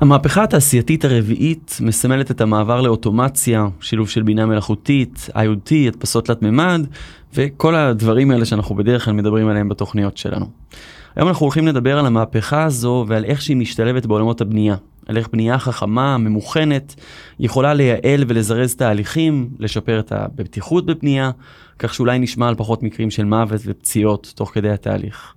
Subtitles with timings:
[0.00, 6.86] המהפכה התעשייתית הרביעית מסמלת את המעבר לאוטומציה, שילוב של בינה מלאכותית, IoT, הדפסות תלת מימד,
[7.34, 10.46] וכל הדברים האלה שאנחנו בדרך כלל מדברים עליהם בתוכניות שלנו.
[11.16, 14.76] היום אנחנו הולכים לדבר על המהפכה הזו ועל איך שהיא משתלבת בעולמות הבנייה.
[15.06, 16.94] על איך בנייה חכמה, ממוכנת,
[17.38, 21.30] יכולה לייעל ולזרז תהליכים, לשפר את הבטיחות בבנייה,
[21.78, 25.34] כך שאולי נשמע על פחות מקרים של מוות ופציעות תוך כדי התהליך.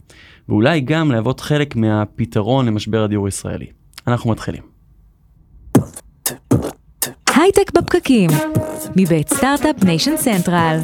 [0.50, 3.83] ואולי גם להוות חלק מהפתרון למשבר הדיור הישראלי.
[4.08, 4.64] אנחנו מתחילים.
[7.36, 8.30] הייטק בפקקים,
[8.96, 10.78] מבית Start-Up Nation Central.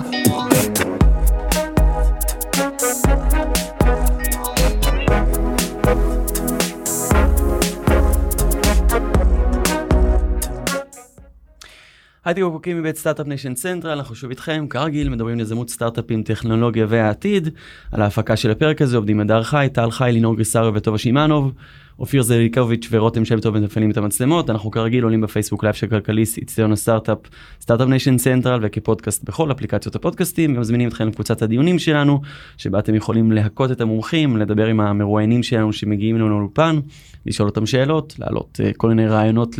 [12.25, 16.85] הייטק בפקקים מבית Start-Up Nation Central, אנחנו שוב איתכם, כרגיל מדברים על יזמות סטארט-אפים, טכנולוגיה
[16.89, 17.49] והעתיד.
[17.91, 21.53] על ההפקה של הפרק הזה עובדים הדר חי, טל חי, לינור גריסריו וטובה שמענוב.
[21.99, 26.37] אופיר זליקוביץ' ורותם שם טוב מפעילים את המצלמות, אנחנו כרגיל עולים בפייסבוק לייב של כלכליסט,
[26.37, 27.17] איצטדיון הסטארט-אפ,
[27.61, 32.21] Start-Up Nation Central וכפודקאסט בכל אפליקציות הפודקאסטים, גם מזמינים אתכם לקבוצת הדיונים שלנו,
[32.57, 36.79] שבה אתם יכולים להכיר את המומחים, לדבר עם המרואיינים שלנו שמגיעים לנו לאולפן,
[37.25, 39.55] לשאול אותם שאלות, להעלות אה, כל מיני רעיונות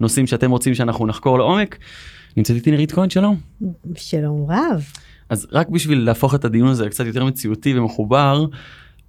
[0.00, 1.78] לנושאים שאתם רוצים שאנחנו נחקור לעומק.
[2.36, 3.36] נמצאת איתי נירית כהן, שלום.
[3.96, 4.84] שלום רב.
[5.28, 8.46] אז רק בשביל להפוך את הדיון הזה לקצת יותר מציאותי ומחובר,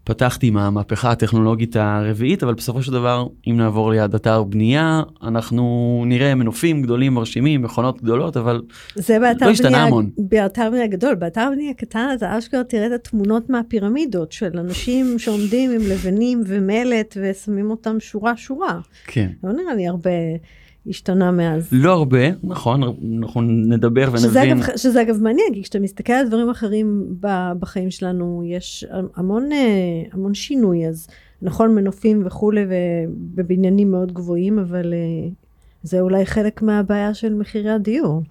[0.03, 6.03] פתחתי עם המהפכה הטכנולוגית הרביעית, אבל בסופו של דבר, אם נעבור ליד אתר בנייה, אנחנו
[6.07, 8.61] נראה מנופים גדולים מרשימים, מכונות גדולות, אבל
[8.95, 10.09] זה באתר לא השתנה בנייה, המון.
[10.17, 15.71] באתר בנייה גדול, באתר בנייה קטן אתה אשכרה תראה את התמונות מהפירמידות של אנשים שעומדים
[15.71, 18.79] עם לבנים ומלט ושמים אותם שורה שורה.
[19.07, 19.29] כן.
[19.43, 20.09] לא נראה לי הרבה
[20.87, 21.69] השתנה מאז.
[21.71, 22.83] לא הרבה, נכון,
[23.19, 24.57] אנחנו נדבר שזה ונבין.
[24.57, 27.15] אגב, שזה אגב מעניין, כי כשאתה מסתכל על דברים אחרים
[27.59, 31.07] בחיים שלנו, יש המון, אה, המון שינוי, אז
[31.41, 35.29] נכון מנופים וכולי, ובבניינים מאוד גבוהים, אבל אה,
[35.83, 38.23] זה אולי חלק מהבעיה של מחירי הדיור.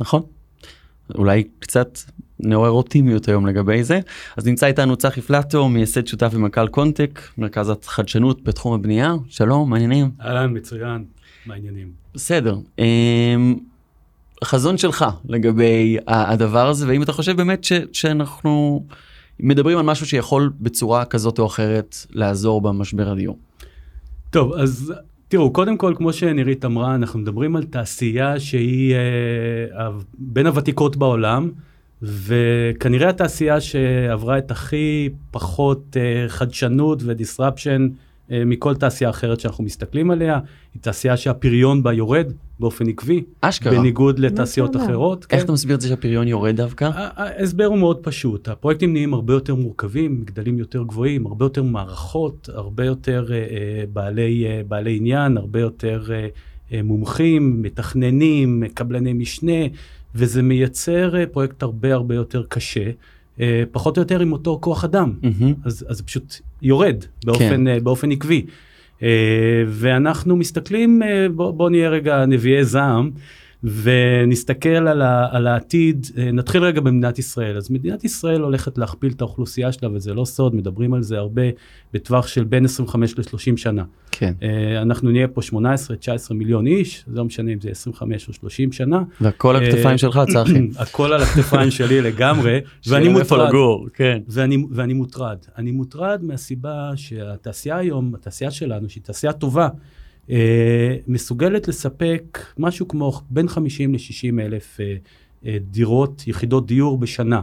[0.00, 0.22] נכון.
[1.14, 1.98] אולי קצת
[2.40, 4.00] נעורר אופטימיות היום לגבי זה.
[4.36, 9.14] אז נמצא איתנו צחי פלטו, מייסד שותף ומנכ"ל קונטק, מרכז החדשנות בתחום הבנייה.
[9.28, 10.10] שלום, מעניינים.
[10.20, 11.04] אהלן, מצוין,
[11.46, 11.92] מה העניינים?
[12.14, 12.56] בסדר.
[12.78, 13.56] אמ,
[14.42, 18.84] החזון שלך לגבי הדבר הזה, והאם אתה חושב באמת ש, שאנחנו
[19.40, 23.38] מדברים על משהו שיכול בצורה כזאת או אחרת לעזור במשבר הדיור.
[24.30, 24.92] טוב, אז
[25.28, 29.88] תראו, קודם כל, כמו שנירית אמרה, אנחנו מדברים על תעשייה שהיא אה,
[30.18, 31.50] בין הוותיקות בעולם,
[32.02, 40.10] וכנראה התעשייה שעברה את הכי פחות אה, חדשנות ודיסרפשן אה, מכל תעשייה אחרת שאנחנו מסתכלים
[40.10, 40.38] עליה,
[40.74, 43.72] היא תעשייה שהפריון בה יורד באופן עקבי, אשכרה.
[43.72, 44.76] בניגוד לתעשיות?
[44.76, 45.26] אחרות.
[45.30, 45.44] איך כן.
[45.44, 46.90] אתה מסביר את זה שהפריון יורד דווקא?
[46.94, 52.48] ההסבר הוא מאוד פשוט, הפרויקטים נהיים הרבה יותר מורכבים, גדלים יותר גבוהים, הרבה יותר מערכות,
[52.54, 56.28] הרבה יותר אה, אה, בעלי, אה, בעלי עניין, הרבה יותר אה,
[56.72, 59.62] אה, מומחים, מתכננים, קבלני משנה,
[60.14, 62.90] וזה מייצר אה, פרויקט הרבה הרבה יותר קשה, אה,
[63.72, 65.54] פחות או יותר עם אותו כוח אדם, מהמם.
[65.64, 68.46] אז, אז זה פשוט יורד באופן, אה, באופן עקבי.
[69.02, 69.08] אה,
[69.66, 73.10] ואנחנו מסתכלים, אה, בוא נהיה רגע נביאי זעם,
[73.64, 77.56] ונסתכל על, ה, על העתיד, אה, נתחיל רגע במדינת ישראל.
[77.56, 81.42] אז מדינת ישראל הולכת להכפיל את האוכלוסייה שלה, וזה לא סוד, מדברים על זה הרבה
[81.94, 83.84] בטווח של בין 25 ל-30 שנה.
[84.10, 84.34] כן.
[84.42, 85.54] אה, אנחנו נהיה פה 18-19
[86.34, 89.02] מיליון איש, לא משנה אם זה 25 או 30 שנה.
[89.20, 90.68] והכל על הכתפיים אה, שלך, צחי.
[90.78, 93.48] הכל על הכתפיים שלי לגמרי, ואני מוטרד.
[93.48, 94.18] לגור, כן.
[94.28, 95.38] ואני, ואני מוטרד.
[95.58, 99.68] אני מוטרד מהסיבה שהתעשייה היום, התעשייה שלנו, שהיא תעשייה טובה,
[101.06, 104.96] מסוגלת לספק משהו כמו בין 50 ל-60 אלף אה,
[105.46, 107.40] אה, דירות, יחידות דיור בשנה.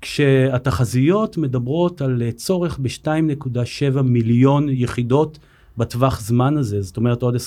[0.00, 5.38] כשהתחזיות מדברות על אה, צורך ב-2.7 מיליון יחידות
[5.76, 7.38] בטווח זמן הזה, זאת אומרת עוד 25-30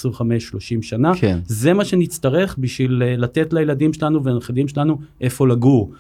[0.82, 1.12] שנה.
[1.16, 1.40] כן.
[1.46, 5.92] זה מה שנצטרך בשביל אה, לתת לילדים שלנו ולנכדים שלנו איפה לגור.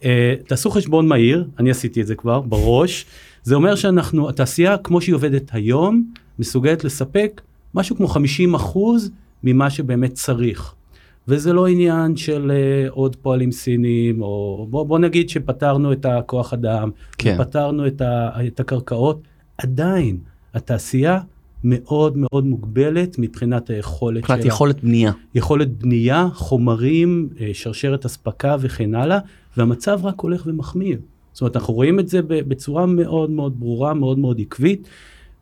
[0.00, 0.04] Uh,
[0.46, 3.06] תעשו חשבון מהיר, אני עשיתי את זה כבר בראש,
[3.42, 7.40] זה אומר שאנחנו, התעשייה כמו שהיא עובדת היום, מסוגלת לספק
[7.74, 9.10] משהו כמו 50 אחוז
[9.44, 10.74] ממה שבאמת צריך.
[11.28, 16.52] וזה לא עניין של uh, עוד פועלים סינים, או בוא, בוא נגיד שפתרנו את הכוח
[16.52, 17.36] אדם, כן.
[17.38, 19.20] פתרנו את, ה, את הקרקעות,
[19.58, 20.18] עדיין
[20.54, 21.20] התעשייה
[21.64, 24.48] מאוד מאוד מוגבלת מבחינת היכולת מבחינת שלה.
[24.48, 25.12] יכולת בנייה.
[25.34, 29.18] יכולת בנייה, חומרים, אה, שרשרת אספקה וכן הלאה,
[29.56, 30.98] והמצב רק הולך ומחמיר.
[31.32, 34.88] זאת אומרת, אנחנו רואים את זה בצורה מאוד מאוד ברורה, מאוד מאוד עקבית.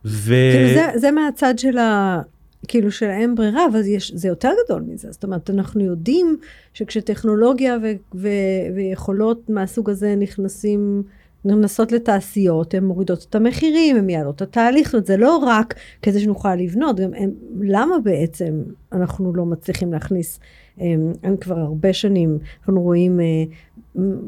[0.05, 0.33] ו...
[0.53, 2.21] כאילו זה, זה מהצד של ה...
[2.67, 5.11] כאילו של האין ברירה, אבל יש, זה יותר גדול מזה.
[5.11, 6.37] זאת אומרת, אנחנו יודעים
[6.73, 8.27] שכשטכנולוגיה ו, ו,
[8.75, 11.03] ויכולות מהסוג הזה נכנסים
[11.45, 16.19] נכנסות לתעשיות, הן מורידות את המחירים, הן יעלות את התהליך, זאת זה לא רק כדי
[16.19, 20.39] שנוכל לבנות, גם הם, למה בעצם אנחנו לא מצליחים להכניס,
[20.77, 23.43] הם, הם כבר הרבה שנים, אנחנו רואים אה,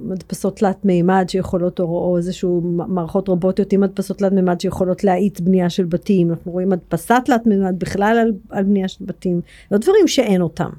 [0.03, 5.39] מדפסות תלת מימד שיכולות, או, או איזשהו מערכות רובוטיות עם מדפסות תלת מימד שיכולות להאיץ
[5.39, 9.77] בנייה של בתים, אנחנו רואים מדפסת תלת מימד בכלל על, על בנייה של בתים, לא
[9.77, 10.69] דברים שאין אותם.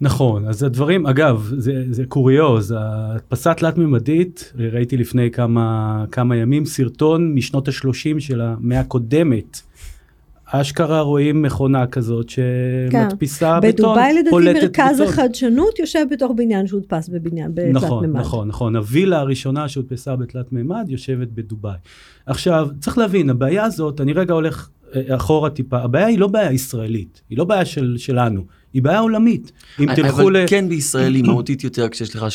[0.00, 7.34] נכון, אז הדברים, אגב, זה, זה קוריוז, ההדפסה תלת-ממדית, ראיתי לפני כמה, כמה ימים סרטון
[7.34, 9.60] משנות ה-30 של המאה הקודמת.
[10.52, 13.68] אשכרה רואים מכונה כזאת שמדפיסה כן.
[13.68, 18.20] בטון, בדובאי לדעתי מרכז החדשנות יושב בתוך בניין שהודפס בבניין, בתלת נכון, מימד.
[18.20, 18.76] נכון, נכון.
[18.76, 21.76] הווילה הראשונה שהודפסה בתלת מימד יושבת בדובאי.
[22.26, 26.52] עכשיו, צריך להבין, הבעיה הזאת, אני רגע הולך אה, אחורה טיפה, הבעיה היא לא בעיה
[26.52, 28.44] ישראלית, היא לא בעיה של, שלנו.
[28.72, 29.52] היא בעיה עולמית.
[29.80, 30.46] אם תלכו אבל ל...
[30.46, 32.26] כן בישראל היא מהותית יותר כשיש לך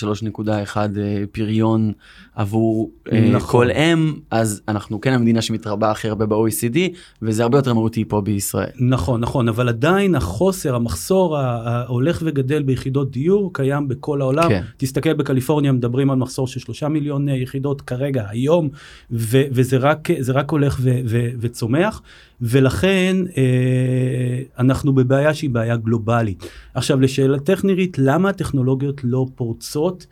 [0.73, 1.91] 3.1 אה, פריון
[2.35, 3.49] עבור אה, נכון.
[3.51, 6.77] כל אם, אז אנחנו כן המדינה שמתרבה הכי הרבה ב-OECD,
[7.21, 8.69] וזה הרבה יותר מהותי פה בישראל.
[8.79, 14.49] נכון, נכון, אבל עדיין החוסר, המחסור ההולך וגדל ביחידות דיור קיים בכל העולם.
[14.49, 14.63] כן.
[14.77, 18.69] תסתכל בקליפורניה, מדברים על מחסור של שלושה מיליון אה, יחידות כרגע, היום,
[19.11, 22.01] ו- וזה רק, רק הולך ו- ו- וצומח,
[22.41, 26.49] ולכן אה, אנחנו בבעיה שהיא בעיה גלובלית.
[26.73, 30.05] עכשיו, לשאלתך נירית, למה הטכנולוגיות לא פורצות?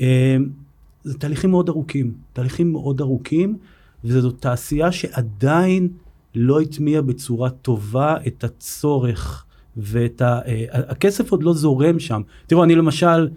[0.00, 0.36] אה,
[1.04, 3.56] זה תהליכים מאוד ארוכים, תהליכים מאוד ארוכים,
[4.04, 5.88] וזו תעשייה שעדיין
[6.34, 9.44] לא הטמיע בצורה טובה את הצורך
[9.76, 10.40] ואת ה...
[10.46, 12.22] אה, הכסף עוד לא זורם שם.
[12.46, 13.28] תראו, אני למשל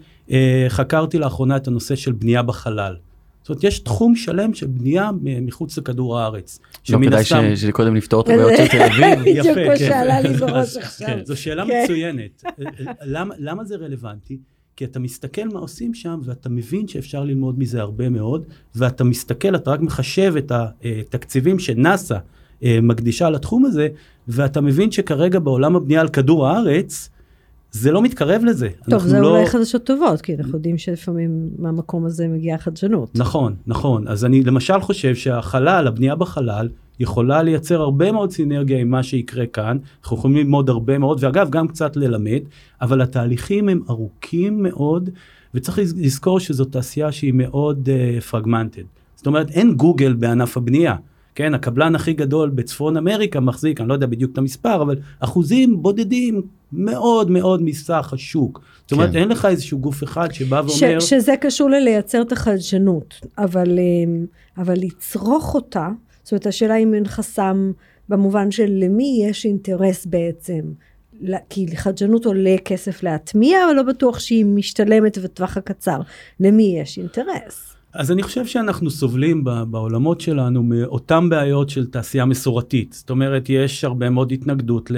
[0.68, 2.96] חקרתי לאחרונה את הנושא של בנייה בחלל.
[3.46, 5.10] זאת אומרת, יש תחום שלם של בנייה
[5.42, 6.58] מחוץ לכדור הארץ.
[6.90, 9.20] לא כדאי הסתם- ש- שקודם נפתור את הבעיות של תל אביב.
[9.20, 9.76] בדיוק יפה, כן.
[9.78, 11.06] שעלה לי בראש עכשיו.
[11.08, 11.82] כן, זו שאלה כן.
[11.84, 12.42] מצוינת.
[13.04, 14.38] למה, למה זה רלוונטי?
[14.76, 18.44] כי אתה מסתכל מה עושים שם, ואתה מבין שאפשר ללמוד מזה הרבה מאוד,
[18.74, 22.18] ואתה מסתכל, אתה רק מחשב את התקציבים שנאס"א
[22.62, 23.88] אה, מקדישה לתחום הזה,
[24.28, 27.10] ואתה מבין שכרגע בעולם הבנייה על כדור הארץ,
[27.80, 28.68] זה לא מתקרב לזה.
[28.90, 29.30] טוב, זה לא...
[29.30, 33.10] אולי חדשות טובות, כי אנחנו יודעים שלפעמים מהמקום הזה מגיעה חדשנות.
[33.14, 34.08] נכון, נכון.
[34.08, 36.68] אז אני למשל חושב שהחלל, הבנייה בחלל,
[37.00, 39.78] יכולה לייצר הרבה מאוד סינרגיה עם מה שיקרה כאן.
[40.02, 42.40] אנחנו יכולים ללמוד הרבה מאוד, ואגב, גם קצת ללמד,
[42.82, 45.10] אבל התהליכים הם ארוכים מאוד,
[45.54, 47.88] וצריך לז- לזכור שזו תעשייה שהיא מאוד
[48.30, 48.82] פרגמנטד.
[48.82, 48.84] uh,
[49.16, 50.94] זאת אומרת, אין גוגל בענף הבנייה.
[51.36, 55.82] כן, הקבלן הכי גדול בצפון אמריקה מחזיק, אני לא יודע בדיוק את המספר, אבל אחוזים
[55.82, 56.42] בודדים
[56.72, 58.60] מאוד מאוד מסך השוק.
[58.82, 59.18] זאת אומרת, כן.
[59.18, 61.00] אין לך איזשהו גוף אחד שבא ש, ואומר...
[61.00, 64.26] שזה קשור ללייצר את החדשנות, אבל, אמ,
[64.58, 65.88] אבל לצרוך אותה,
[66.22, 67.72] זאת אומרת, השאלה אם אין חסם
[68.08, 70.60] במובן של למי יש אינטרס בעצם.
[71.50, 76.00] כי חדשנות עולה כסף להטמיע, אבל לא בטוח שהיא משתלמת בטווח הקצר.
[76.40, 77.75] למי יש אינטרס?
[77.96, 82.92] אז אני חושב שאנחנו סובלים בעולמות שלנו מאותן בעיות של תעשייה מסורתית.
[82.92, 84.90] זאת אומרת, יש הרבה מאוד התנגדות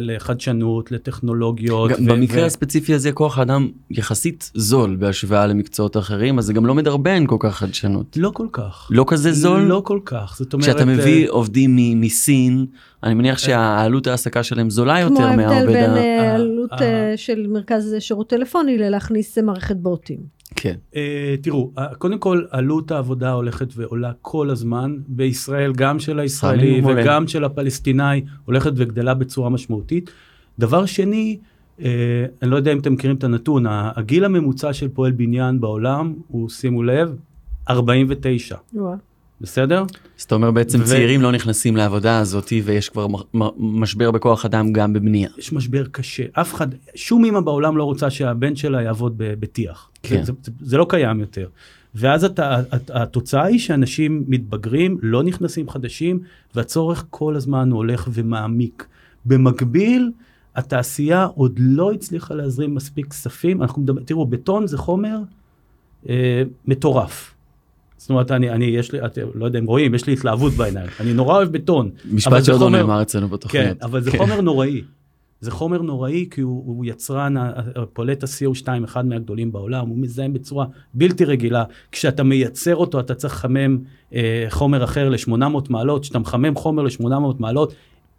[0.00, 1.90] לחדשנות, לטכנולוגיות.
[1.90, 6.52] גם ו- במקרה ו- הספציפי הזה כוח האדם יחסית זול בהשוואה למקצועות אחרים, אז זה
[6.52, 8.16] גם לא מדרבן כל כך חדשנות.
[8.16, 8.88] לא כל כך.
[8.90, 9.60] לא כזה זול?
[9.60, 10.34] לא כל כך.
[10.38, 10.68] זאת אומרת...
[10.68, 12.66] כשאתה מביא אה, עובדים מ- מסין,
[13.02, 15.96] אני מניח שהעלות העסקה שלהם זולה כמו יותר ההבדל מהעובד בין ה...
[15.96, 20.43] אה, ה- עלות ה- אה, של מרכז שירות טלפוני ללהכניס מערכת בוטים.
[20.56, 20.74] כן.
[20.96, 24.96] אה, תראו, אה, קודם כל, עלות העבודה הולכת ועולה כל הזמן.
[25.08, 26.82] בישראל, גם של הישראלי.
[26.86, 30.10] וגם של הפלסטיני, הולכת וגדלה בצורה משמעותית.
[30.58, 31.38] דבר שני,
[31.82, 36.14] אה, אני לא יודע אם אתם מכירים את הנתון, הגיל הממוצע של פועל בניין בעולם
[36.28, 37.16] הוא, שימו לב,
[37.70, 38.94] 49, וואו.
[39.40, 39.84] בסדר?
[40.18, 43.06] אז אתה אומר בעצם ו- צעירים לא נכנסים לעבודה הזאת ויש כבר
[43.58, 45.28] משבר בכוח אדם גם בבנייה.
[45.38, 46.22] יש משבר קשה.
[46.32, 49.90] אף אחד, שום אמא בעולם לא רוצה שהבן שלה יעבוד בטיח.
[50.08, 50.22] כן.
[50.22, 51.48] זה, זה, זה לא קיים יותר.
[51.94, 56.20] ואז אתה, הת- התוצאה היא שאנשים מתבגרים, לא נכנסים חדשים,
[56.54, 58.86] והצורך כל הזמן הולך ומעמיק.
[59.26, 60.10] במקביל,
[60.56, 63.62] התעשייה עוד לא הצליחה להזרים מספיק כספים.
[63.62, 65.18] אנחנו מדבר, תראו, בטון זה חומר
[66.08, 67.34] אה, מטורף.
[67.96, 70.88] זאת אומרת, אני, אני, יש לי, אתם לא יודע אם רואים, יש לי התלהבות בעיניים.
[71.00, 71.90] אני נורא אוהב בטון.
[72.12, 73.82] משפט שעוד לא נאמר אצלנו כן, בתוכניות.
[73.82, 74.82] אבל זה חומר נוראי.
[75.44, 77.34] זה חומר נוראי כי הוא, הוא יצרן,
[77.92, 81.64] פולט ה-CO2, אחד מהגדולים בעולם, הוא מזהם בצורה בלתי רגילה.
[81.92, 83.78] כשאתה מייצר אותו, אתה צריך לחמם
[84.14, 86.02] אה, חומר אחר ל-800 מעלות.
[86.02, 87.06] כשאתה מחמם חומר ל-800
[87.38, 87.74] מעלות,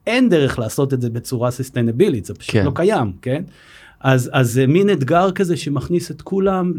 [0.07, 2.65] אין דרך לעשות את זה בצורה ססטיינבילית, זה פשוט כן.
[2.65, 3.43] לא קיים, כן?
[3.99, 6.73] אז, אז זה מין אתגר כזה שמכניס את כולם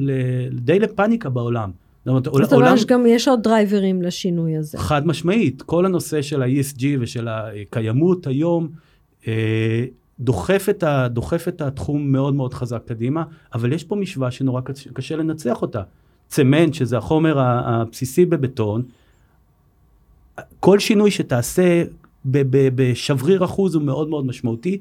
[0.52, 1.70] די לפאניקה בעולם.
[2.04, 4.78] זאת אומרת, זאת אומרת, גם, יש עוד דרייברים לשינוי הזה.
[4.78, 8.68] חד משמעית, כל הנושא של ה-ESG ושל הקיימות היום
[9.28, 9.84] אה,
[10.20, 14.60] דוחף את, ה, דוחף את התחום מאוד מאוד חזק קדימה, אבל יש פה משוואה שנורא
[14.60, 15.82] קשה, קשה לנצח אותה.
[16.28, 18.82] צמנט, שזה החומר הבסיסי בבטון,
[20.60, 21.84] כל שינוי שתעשה
[22.24, 24.78] ב- ב- בשבריר אחוז הוא מאוד מאוד משמעותי,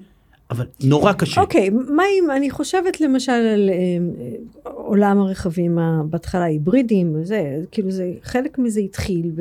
[0.50, 1.42] אבל נורא קשה.
[1.42, 4.24] אוקיי, מה אם, אני חושבת למשל על אה,
[4.64, 5.78] עולם הרכבים
[6.10, 9.32] בהתחלה היברידיים, זה, כאילו זה, חלק מזה התחיל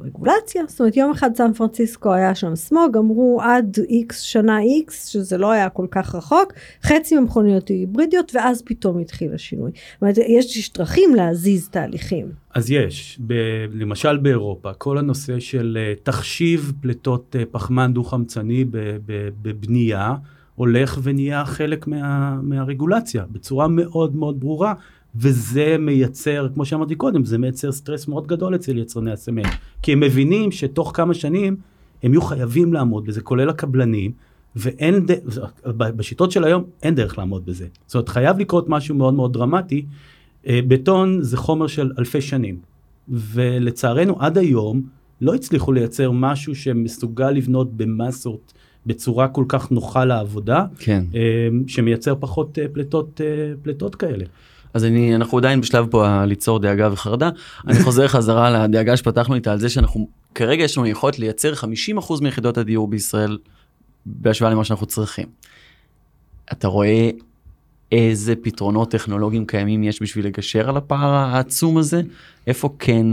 [0.00, 5.06] ברגולציה, זאת אומרת יום אחד סן פרנסיסקו היה שם סמוג, אמרו עד איקס שנה איקס,
[5.06, 6.52] שזה לא היה כל כך רחוק,
[6.82, 9.70] חצי מהמכוניות היו היברידיות, ואז פתאום התחיל השינוי.
[9.70, 12.26] זאת אומרת, יש דרכים להזיז תהליכים.
[12.54, 13.34] אז יש, ב,
[13.72, 18.70] למשל באירופה, כל הנושא של אה, תחשיב פליטות אה, פחמן דו-חמצני ב-
[19.06, 20.14] ב- בבנייה,
[20.54, 24.74] הולך ונהיה חלק מה, מהרגולציה, בצורה מאוד מאוד ברורה,
[25.16, 29.42] וזה מייצר, כמו שאמרתי קודם, זה מייצר סטרס מאוד גדול אצל יצרני הסמל,
[29.82, 31.56] כי הם מבינים שתוך כמה שנים
[32.02, 34.12] הם יהיו חייבים לעמוד בזה, כולל הקבלנים,
[34.56, 35.10] ואין, ד...
[35.66, 37.66] בשיטות של היום אין דרך לעמוד בזה.
[37.86, 39.86] זאת אומרת, חייב לקרות משהו מאוד מאוד דרמטי.
[40.46, 42.58] אה, בטון זה חומר של אלפי שנים,
[43.08, 44.82] ולצערנו עד היום
[45.20, 48.52] לא הצליחו לייצר משהו שמסוגל לבנות במסות
[48.86, 51.04] בצורה כל כך נוחה לעבודה, כן.
[51.14, 53.20] אה, שמייצר פחות אה, פליטות,
[53.62, 54.24] פליטות כאלה.
[54.74, 57.30] אז אני, אנחנו עדיין בשלב פה ליצור דאגה וחרדה.
[57.66, 62.22] אני חוזר חזרה לדאגה שפתחנו איתה על זה שאנחנו, כרגע יש לנו יכולת לייצר 50%
[62.22, 63.38] מיחידות הדיור בישראל
[64.06, 65.26] בהשוואה למה שאנחנו צריכים.
[66.52, 67.10] אתה רואה
[67.92, 72.02] איזה פתרונות טכנולוגיים קיימים יש בשביל לגשר על הפער העצום הזה?
[72.46, 73.06] איפה כן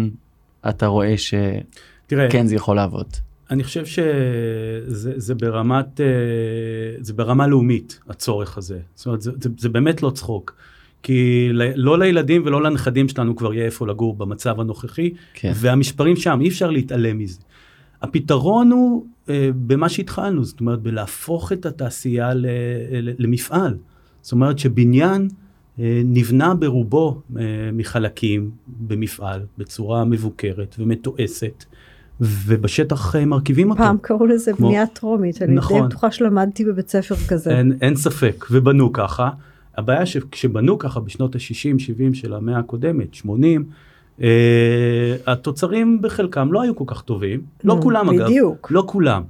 [0.70, 1.60] אתה רואה שכן
[2.08, 3.08] תראה, זה יכול לעבוד?
[3.52, 6.06] אני חושב שזה זה ברמת, אה,
[7.00, 8.80] זה ברמה לאומית, הצורך הזה.
[8.96, 10.56] זאת אומרת, זה, זה, זה באמת לא צחוק.
[11.04, 15.52] כי לא לילדים ולא לנכדים שלנו כבר יהיה איפה לגור במצב הנוכחי, כן.
[15.56, 17.40] והמספרים שם, אי אפשר להתעלם מזה.
[18.02, 22.46] הפתרון הוא אה, במה שהתחלנו, זאת אומרת, בלהפוך את התעשייה ל,
[22.92, 23.78] ל, למפעל.
[24.22, 25.28] זאת אומרת שבניין
[25.80, 31.66] אה, נבנה ברובו אה, מחלקים במפעל, בצורה מבוקרת ומתועסת,
[32.22, 33.84] ובשטח אה, מרכיבים אותו.
[33.84, 35.88] פעם קראו לזה כמו- בנייה טרומית, אני די נכון.
[35.90, 37.58] בטוחה שלמדתי בבית ספר כזה.
[37.58, 39.30] אין, אין ספק, ובנו ככה.
[39.78, 43.66] הבעיה שכשבנו ככה בשנות ה-60-70 של המאה הקודמת, 80,
[44.22, 48.72] אה, התוצרים בחלקם לא היו כל כך טובים, לא נו, כולם אגב, בדיוק.
[48.72, 49.24] לא כולם.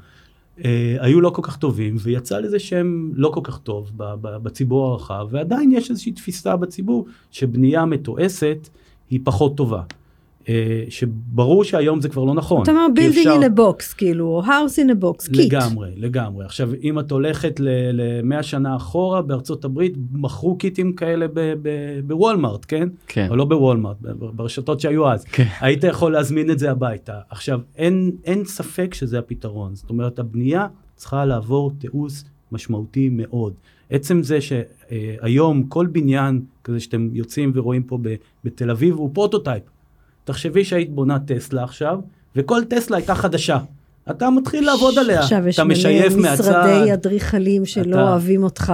[0.65, 4.37] אה, היו לא כל כך טובים, ויצא לזה שם לא כל כך טוב ב- ב-
[4.43, 8.69] בציבור הרחב, ועדיין יש איזושהי תפיסה בציבור שבנייה מתועסת
[9.09, 9.81] היא פחות טובה.
[10.49, 10.53] אה,
[10.89, 12.63] שברור שהיום זה כבר לא נכון.
[12.63, 15.53] אתה אומר כי building אפשר- in a box, כאילו, או house in a box, kit.
[15.53, 16.45] לגמרי, לגמרי.
[16.45, 21.69] עכשיו, אם את הולכת ל-100 שנה אחורה, בארצות הברית מכרו קיטים כאלה ב- ב-
[22.07, 22.89] בוולמארט, כן?
[23.07, 23.27] כן.
[23.29, 25.23] או לא בוולמארט, ב- ברשתות שהיו אז.
[25.23, 25.47] כן.
[25.61, 27.19] היית יכול להזמין את זה הביתה.
[27.29, 29.75] עכשיו, אין, אין ספק שזה הפתרון.
[29.75, 33.53] זאת אומרת, הבנייה צריכה לעבור תיעוש משמעותי מאוד.
[33.89, 39.63] עצם זה שהיום כל בניין כזה שאתם יוצאים ורואים פה ב- בתל אביב הוא prototype.
[40.27, 41.99] תחשבי שהיית בונה טסלה עכשיו,
[42.35, 43.57] וכל טסלה הייתה חדשה.
[44.11, 46.43] אתה מתחיל לעבוד עליה, עכשיו יש אתה משייף מלא מהצד.
[46.43, 48.73] משרדי אדריכלים שלא אתה- אוהבים אותך.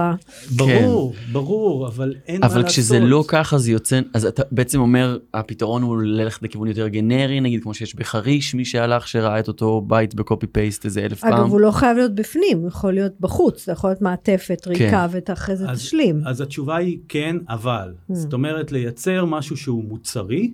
[0.56, 2.60] ברור, ברור, אבל אין מה לעשות.
[2.60, 6.88] אבל כשזה לא ככה זה יוצא, אז אתה בעצם אומר הפתרון הוא ללכת לכיוון יותר
[6.88, 11.20] גנרי נגיד כמו שיש בחריש מי שהלך שראה את אותו בית בקופי פייסט איזה אלף
[11.20, 11.32] פעם.
[11.32, 15.06] אגב, הוא לא חייב להיות בפנים, הוא יכול להיות בחוץ, זה יכול להיות מעטפת ריקה,
[15.10, 16.22] ואתה אחרי זה תשלים.
[16.26, 17.88] אז התשובה היא כן, אבל.
[18.10, 18.14] Mm.
[18.14, 20.50] זאת אומרת, לייצר משהו שהוא מוצרי,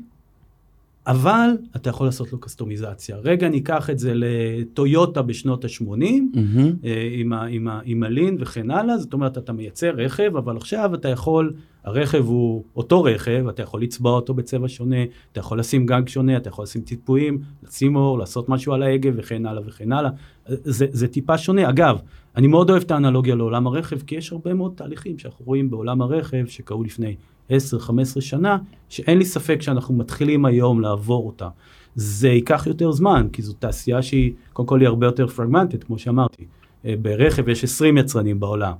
[1.10, 3.16] אבל אתה יכול לעשות לו קסטומיזציה.
[3.16, 6.72] רגע, ניקח את זה לטויוטה בשנות ה-80, מהמם.
[7.12, 10.94] עם, ה, עם, ה, עם הלין וכן הלאה, זאת אומרת, אתה מייצר רכב, אבל עכשיו
[10.94, 11.52] אתה יכול,
[11.84, 16.36] הרכב הוא אותו רכב, אתה יכול לצבוע אותו בצבע שונה, אתה יכול לשים גג שונה,
[16.36, 20.10] אתה יכול לשים טיפויים, לשים אור, לעשות משהו על ההגה וכן הלאה וכן הלאה.
[20.46, 21.68] זה, זה טיפה שונה.
[21.68, 21.98] אגב,
[22.36, 26.02] אני מאוד אוהב את האנלוגיה לעולם הרכב, כי יש הרבה מאוד תהליכים שאנחנו רואים בעולם
[26.02, 27.14] הרכב שקרו לפני
[27.50, 31.48] 10-15 שנה, שאין לי ספק שאנחנו מתחילים היום לעבור אותה.
[31.94, 35.98] זה ייקח יותר זמן, כי זו תעשייה שהיא, קודם כל היא הרבה יותר פרגמנטית, כמו
[35.98, 36.44] שאמרתי.
[36.84, 38.72] אה, ברכב יש 20 יצרנים בעולם,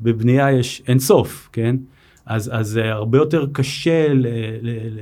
[0.00, 1.76] בבנייה יש אין סוף, כן?
[2.26, 4.26] אז, אז זה הרבה יותר קשה ל, ל,
[4.62, 4.98] ל,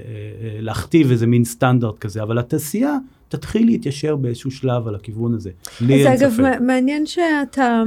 [0.60, 2.96] להכתיב איזה מין סטנדרט כזה, אבל התעשייה
[3.28, 5.50] תתחיל להתיישר באיזשהו שלב על הכיוון הזה.
[5.80, 6.40] לי אין אז אגב, ספק.
[6.40, 7.82] מע- מעניין שאתה,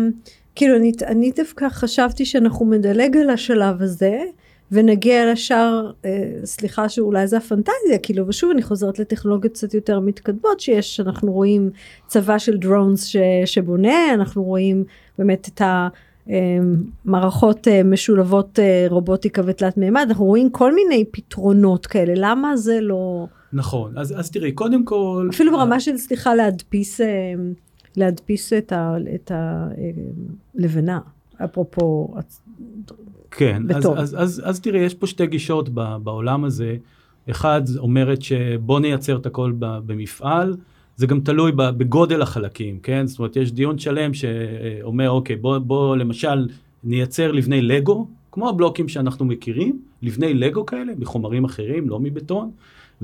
[0.56, 4.20] כאילו, אני, אני דווקא חשבתי שאנחנו מדלג על השלב הזה,
[4.74, 10.60] ונגיע לשאר, אה, סליחה שאולי זה הפנטזיה, כאילו, ושוב אני חוזרת לטכנולוגיות קצת יותר מתקדמות
[10.60, 11.70] שיש, אנחנו רואים
[12.08, 14.84] צבא של דרונס ש, שבונה, אנחנו רואים
[15.18, 15.88] באמת את ה...
[16.30, 16.58] אה,
[17.06, 23.27] מערכות אה, משולבות רובוטיקה ותלת מימד, אנחנו רואים כל מיני פתרונות כאלה, למה זה לא...
[23.53, 25.27] נכון, אז, אז תראי, קודם כל...
[25.34, 27.01] אפילו ברמה של, סליחה, להדפיס,
[27.98, 29.32] להדפיס את
[30.56, 31.00] הלבנה,
[31.44, 32.13] אפרופו,
[33.36, 33.98] כן, אז, בתור.
[33.98, 36.75] אז, אז, אז תראי, יש פה שתי גישות ב, בעולם הזה.
[37.30, 40.56] אחד אומרת שבוא נייצר את הכל במפעל,
[40.96, 43.08] זה גם תלוי בגודל החלקים, כן?
[43.08, 46.48] זאת אומרת, יש דיון שלם שאומר, אוקיי, בוא, בוא למשל
[46.84, 52.52] נייצר לבני לגו, כמו הבלוקים שאנחנו מכירים, לבני לגו כאלה, מחומרים אחרים, לא מבטון,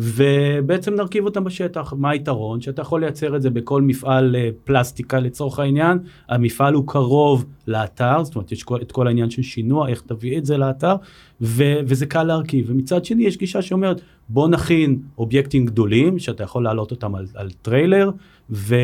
[0.02, 1.94] ובעצם נרכיב אותם בשטח.
[1.98, 2.62] מה היתרון?
[2.62, 5.98] שאתה יכול לייצר את זה בכל מפעל אה, פלסטיקה לצורך העניין,
[6.30, 10.46] המפעל הוא קרוב לאתר, זאת אומרת, יש את כל העניין של שינוע, איך תביא את
[10.46, 10.96] זה לאתר,
[11.42, 12.66] ו, וזה קל להרכיב.
[12.70, 17.52] ומצד שני, יש גישה שאומרת, בוא נכין אובייקטים גדולים, שאתה יכול להעלות אותם על, על
[17.62, 18.12] טריילר,
[18.50, 18.76] ו,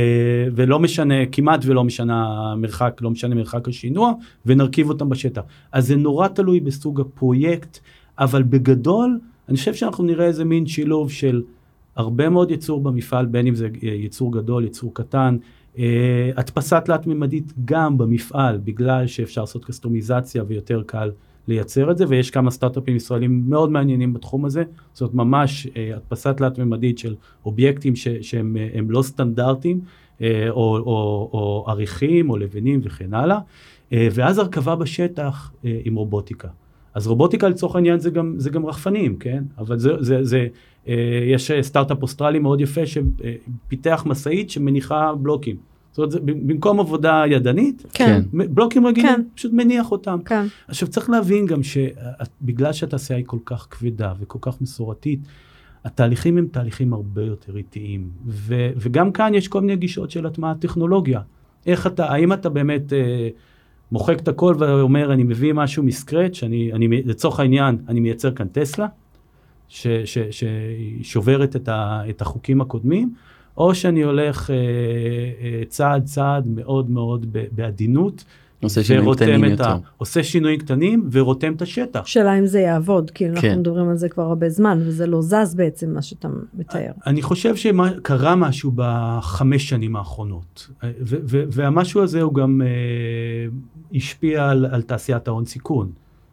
[0.56, 4.14] ולא משנה, כמעט ולא משנה המרחק, לא משנה מרחק השינוע,
[4.46, 5.42] ונרכיב אותם בשטח.
[5.72, 7.80] אז זה נורא תלוי בסוג הפרויקט,
[8.20, 9.20] אבל בגדול,
[9.50, 11.44] אני חושב שאנחנו נראה איזה מין שילוב של
[11.96, 15.38] הרבה מאוד ייצור במפעל, בין אם זה ייצור גדול, ייצור קטן,
[15.78, 21.12] אה, הדפסה תלת-ממדית גם במפעל, בגלל שאפשר לעשות קסטומיזציה ויותר קל
[21.48, 26.34] לייצר את זה, ויש כמה סטארט-אפים ישראלים מאוד מעניינים בתחום הזה, זאת ממש אה, הדפסה
[26.34, 29.80] תלת-ממדית של אובייקטים ש, שהם אה, לא סטנדרטיים,
[30.22, 33.40] אה, או, או, או עריכים, או לבנים וכן הלאה,
[33.94, 36.48] אה, ואז הרכבה בשטח אה, עם רובוטיקה.
[36.96, 39.44] אז רובוטיקה לצורך העניין זה גם, זה גם רחפנים, כן?
[39.58, 40.48] אבל זה, זה, זה,
[40.88, 40.94] אה,
[41.28, 45.56] יש סטארט-אפ אוסטרלי מאוד יפה שפיתח משאית שמניחה בלוקים.
[45.92, 48.22] זאת אומרת, זה, במקום עבודה ידנית, כן.
[48.34, 49.22] בלוקים רגילים, כן.
[49.36, 50.20] פשוט מניח אותם.
[50.26, 50.46] כן.
[50.68, 55.20] עכשיו צריך להבין גם שבגלל שהתעשייה היא כל כך כבדה וכל כך מסורתית,
[55.86, 58.10] התהליכים הם תהליכים הרבה יותר איטיים.
[58.28, 61.22] ו, וגם כאן יש כל מיני גישות של הטמעת טכנולוגיה.
[61.66, 63.30] איך אתה, האם אתה באמת אה,
[63.92, 68.48] מוחק את הכל ואומר, אני מביא משהו מסקרץ', אני, אני, לצורך העניין, אני מייצר כאן
[68.48, 68.88] טסלה,
[70.32, 71.70] ששוברת את,
[72.10, 73.14] את החוקים הקודמים,
[73.58, 78.24] או שאני הולך אה, אה, צעד צעד מאוד מאוד בעדינות.
[78.66, 79.70] עושה שינויים קטנים יותר.
[79.70, 82.06] ה, עושה שינויים קטנים ורותם את השטח.
[82.06, 83.60] שאלה אם זה יעבוד, כי אנחנו כן.
[83.60, 86.92] מדברים על זה כבר הרבה זמן, וזה לא זז בעצם, מה שאתה מתאר.
[87.08, 90.88] אני חושב שקרה משהו בחמש שנים האחרונות, ו-
[91.30, 92.68] ו- והמשהו הזה הוא גם אה,
[93.96, 95.90] השפיע על, על תעשיית ההון סיכון,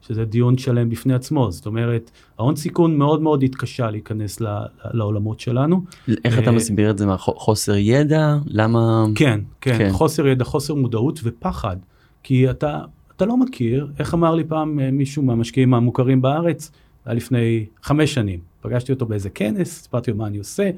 [0.06, 4.46] שזה דיון שלם בפני עצמו, זאת אומרת, ההון סיכון מאוד מאוד התקשה להיכנס ל-
[4.92, 5.83] לעולמות שלנו.
[6.24, 7.07] איך אתה אה, מסביר את זה?
[7.07, 8.37] מה, חו- חוסר ידע?
[8.46, 9.04] למה?
[9.14, 9.78] כן, כן, כן.
[9.78, 11.76] כן, חוסר ידע, חוסר מודעות ופחד,
[12.22, 12.80] כי אתה,
[13.16, 16.70] אתה לא מכיר, איך אמר לי פעם אה, מישהו מהמשקיעים המוכרים בארץ,
[17.04, 20.70] זה היה לפני חמש שנים, פגשתי אותו באיזה כנס, סיפרתי לו מה אני עושה,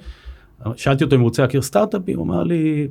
[0.77, 2.89] שאלתי אותו אם הוא רוצה להכיר סטארט-אפים, הוא אמר לי,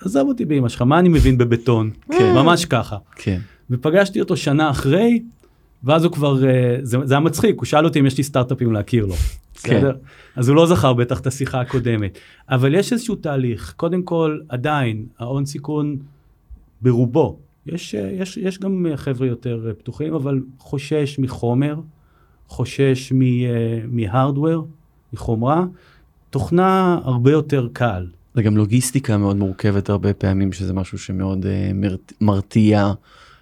[0.00, 1.90] עזוב אותי באמא שלך, מה אני מבין בבטון?
[2.18, 2.34] כן.
[2.34, 2.96] ממש ככה.
[3.16, 3.40] כן.
[3.70, 5.22] ופגשתי אותו שנה אחרי,
[5.84, 8.72] ואז הוא כבר, אה, זה, זה היה מצחיק, הוא שאל אותי אם יש לי סטארט-אפים
[8.72, 9.14] להכיר לו.
[9.14, 9.76] כן.
[9.76, 9.96] בסדר?
[10.36, 12.18] אז הוא לא זכר בטח את השיחה הקודמת.
[12.48, 15.96] אבל יש איזשהו תהליך, קודם כל, עדיין, ההון סיכון
[16.82, 21.76] ברובו, יש, אה, יש, יש גם אה, חבר'ה יותר אה, פתוחים, אבל חושש מחומר,
[22.48, 23.12] חושש
[23.88, 24.66] מהארדוור,
[25.12, 25.64] מחומרה,
[26.30, 28.06] תוכנה הרבה יותר קל.
[28.34, 32.92] זה גם לוגיסטיקה מאוד מורכבת הרבה פעמים שזה משהו שמאוד אה, מרת- מרתיע.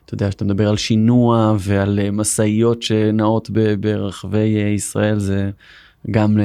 [0.05, 5.51] אתה יודע שאתה מדבר על שינוע ועל אה, משאיות שנעות ברחבי אה, ישראל זה
[6.11, 6.39] גם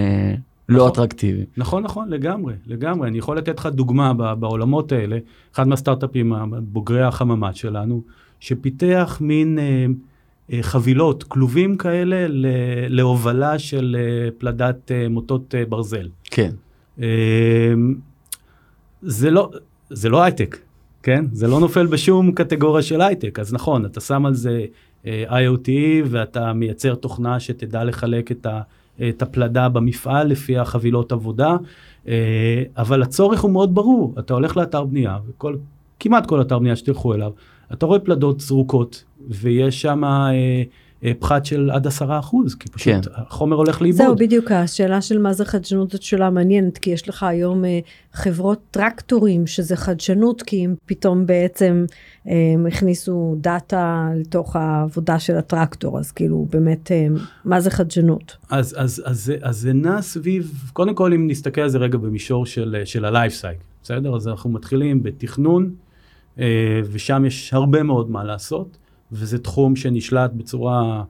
[0.70, 0.92] לא נכון.
[0.92, 1.46] אטרקטיבי.
[1.58, 3.08] נכון, נכון, לגמרי, לגמרי.
[3.08, 5.18] אני יכול לתת לך דוגמה בעולמות האלה,
[5.54, 8.02] אחד מהסטארט-אפים בוגרי החממה שלנו,
[8.40, 9.86] שפיתח מין אה,
[10.54, 12.26] אה, חבילות, כלובים כאלה
[12.90, 16.08] להובלה של אה, פלדת מוטות ברזל.
[16.24, 16.52] כן.
[19.02, 19.52] זה לא,
[19.90, 20.58] זה לא הייטק,
[21.04, 21.26] כן?
[21.32, 23.40] זה לא נופל בשום קטגוריה של הייטק.
[23.40, 24.66] אז נכון, אתה שם על זה
[25.06, 25.70] IoT
[26.06, 28.62] ואתה מייצר תוכנה שתדע לחלק את, ה,
[29.10, 31.56] את הפלדה במפעל לפי החבילות עבודה,
[32.08, 34.16] אה, אבל הצורך הוא מאוד ברור.
[34.20, 35.56] אתה הולך לאתר בנייה, וכל,
[36.00, 37.32] כמעט כל אתר בנייה שתלכו אליו,
[37.74, 40.64] אתה רואה פלדות זרוקות, ויש שם אה, אה,
[41.20, 43.12] פחת של עד עשרה אחוז, כי פשוט כן.
[43.16, 44.02] החומר הולך לאיבוד.
[44.02, 47.80] זהו, בדיוק, השאלה של מה זה חדשנות זאת שאלה מעניינת, כי יש לך היום אה,
[48.14, 51.86] חברות טרקטורים שזה חדשנות, כי הם פתאום בעצם
[52.28, 52.34] אה,
[52.68, 57.08] הכניסו דאטה לתוך העבודה של הטרקטור, אז כאילו באמת, אה,
[57.46, 58.38] מה זה חדשנות?
[58.50, 61.98] אז, אז, אז, זה- אז זה נע סביב, קודם כל אם נסתכל על זה רגע
[61.98, 64.16] במישור של, של ה-life cycle, בסדר?
[64.16, 65.72] אז אנחנו מתחילים בתכנון,
[66.40, 66.46] אה,
[66.92, 68.78] ושם יש הרבה מאוד מה לעשות,
[69.12, 71.04] וזה תחום שנשלט בצורה,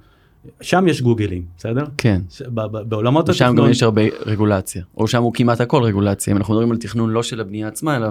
[0.61, 1.83] שם יש גוגלים, בסדר?
[1.97, 2.21] כן.
[2.29, 5.83] ש- ב- ב- בעולמות ושם התכנון, גם יש הרבה רגולציה או שם הוא כמעט הכל
[5.83, 8.07] רגולציה אם אנחנו מדברים על תכנון לא של הבנייה עצמה אלא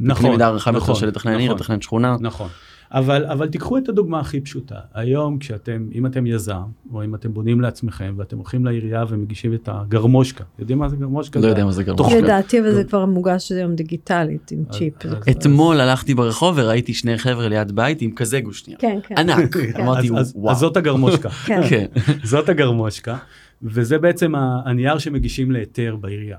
[0.00, 1.56] נכון, בקנה מידה רחב יותר נכון, של לתכנן עיר נכון.
[1.56, 2.16] לתכנן שכונה.
[2.20, 2.48] נכון.
[2.94, 4.78] אבל, אבל תיקחו את הדוגמה הכי פשוטה.
[4.94, 9.68] היום כשאתם, אם אתם יזם, או אם אתם בונים לעצמכם, ואתם הולכים לעירייה ומגישים את
[9.72, 11.40] הגרמושקה, יודעים מה זה גרמושקה?
[11.40, 12.18] לא יודע מה זה גרמושקה.
[12.18, 12.88] לדעתי, אבל זה טוב.
[12.88, 14.94] כבר מוגש היום דיגיטלית עם צ'יפ.
[15.30, 18.78] אתמול הלכתי ברחוב וראיתי שני חבר'ה ליד בית עם כזה גושנייה.
[18.78, 19.14] כן, כן.
[19.18, 19.56] ענק.
[19.80, 20.52] אמרתי אז, אז, וואו.
[20.52, 21.28] אז זאת הגרמושקה.
[21.48, 21.60] כן.
[21.68, 21.86] כן.
[22.24, 23.16] זאת הגרמושקה,
[23.62, 24.32] וזה בעצם
[24.64, 26.38] הנייר שמגישים להיתר בעירייה.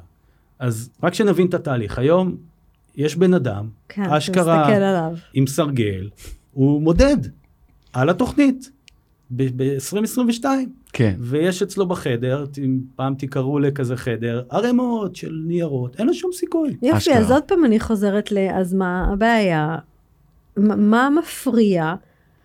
[0.59, 2.35] אז רק שנבין את התהליך, היום
[2.95, 5.09] יש בן אדם, כן, אשכרה.
[5.33, 6.09] עם סרגל,
[6.55, 7.17] הוא מודד
[7.93, 8.71] על התוכנית
[9.31, 10.45] ב-2022.
[10.93, 11.15] כן.
[11.19, 12.45] ויש אצלו בחדר,
[12.95, 16.75] פעם תיקראו לכזה חדר, ערימות של ניירות, אין לו שום סיכוי.
[16.81, 17.17] יופי, אשכרה.
[17.17, 18.37] אז עוד פעם אני חוזרת ל...
[18.53, 19.77] אז מה הבעיה?
[20.57, 21.95] מה מפריע?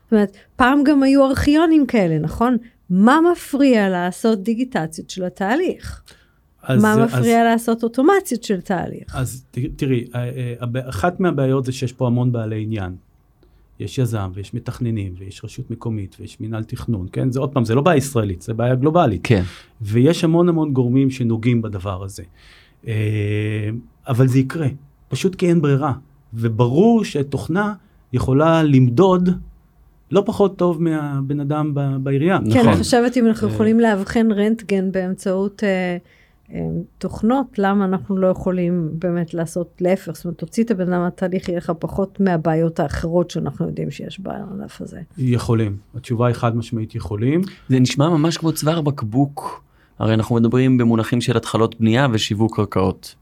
[0.05, 2.57] זאת אומרת, פעם גם היו ארכיונים כאלה, נכון?
[2.90, 6.03] מה מפריע לעשות דיגיטציות של התהליך?
[6.62, 9.16] אז, מה אז, מפריע לעשות אוטומציות של תהליך?
[9.16, 9.44] אז
[9.77, 10.05] תראי,
[10.88, 12.92] אחת מהבעיות זה שיש פה המון בעלי עניין.
[13.81, 17.31] יש יזם ויש מתכננים ויש רשות מקומית ויש מינהל תכנון, כן?
[17.31, 19.21] זה עוד פעם, זה לא בעיה ישראלית, זה בעיה גלובלית.
[19.25, 19.43] כן.
[19.83, 22.23] ויש המון המון גורמים שנוגעים בדבר הזה.
[22.88, 23.71] אה,
[24.09, 24.69] אבל זה יקרה,
[25.09, 25.93] פשוט כי אין ברירה.
[26.35, 27.75] וברור שתוכנה
[28.12, 29.29] יכולה למדוד
[30.11, 32.38] לא פחות טוב מהבן אדם ב- בעירייה.
[32.38, 32.69] כן, נכון.
[32.69, 35.97] אני חושבת אם אנחנו אה, יכולים לאבחן רנטגן באמצעות אה,
[36.99, 40.13] תוכנות, למה אנחנו לא יכולים באמת לעשות להפך?
[40.15, 44.21] זאת אומרת, תוציא את הבן אדם מהתהליך, יהיה לך פחות מהבעיות האחרות שאנחנו יודעים שיש
[44.21, 45.01] בענף הזה.
[45.19, 47.41] יכולים, התשובה היא חד משמעית יכולים.
[47.69, 49.65] זה נשמע ממש כמו צוואר בקבוק.
[49.99, 53.15] הרי אנחנו מדברים במונחים של התחלות בנייה ושיווק קרקעות.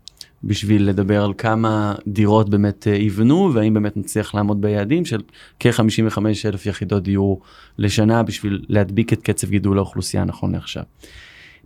[0.44, 5.20] בשביל לדבר על כמה דירות באמת אה, יבנו והאם באמת נצליח לעמוד ביעדים של
[5.60, 7.40] כ-55 אלף יחידות דיור
[7.78, 10.82] לשנה בשביל להדביק את קצב גידול האוכלוסייה נכון לעכשיו.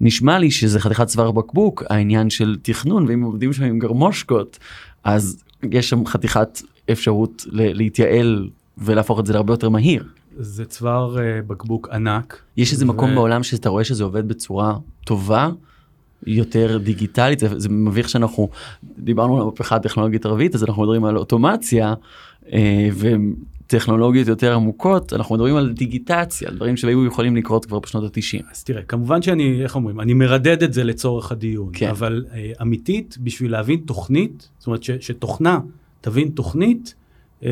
[0.02, 4.58] נשמע לי שזה חתיכת צוואר בקבוק העניין של תכנון ואם עובדים שם עם גרמושקות
[5.04, 6.62] אז יש שם חתיכת
[6.92, 10.04] אפשרות להתייעל ולהפוך את זה להרבה יותר מהיר.
[10.38, 12.42] זה צוואר uh, בקבוק ענק.
[12.56, 15.50] יש איזה ו- מקום בעולם שאתה רואה שזה עובד בצורה טובה,
[16.26, 18.48] יותר דיגיטלית, זה, זה מביך שאנחנו
[18.98, 21.94] דיברנו על המהפכה הטכנולוגית ערבית, אז אנחנו מדברים על אוטומציה
[23.74, 28.04] אה, וטכנולוגיות יותר עמוקות, אנחנו מדברים על דיגיטציה, על דברים שהיו יכולים לקרות כבר בשנות
[28.04, 28.50] ה-90.
[28.50, 31.88] אז תראה, כמובן שאני, איך אומרים, אני מרדד את זה לצורך הדיון, כן.
[31.88, 35.60] אבל uh, אמיתית, בשביל להבין תוכנית, זאת אומרת ש, שתוכנה
[36.00, 36.94] תבין תוכנית,
[37.40, 37.44] uh,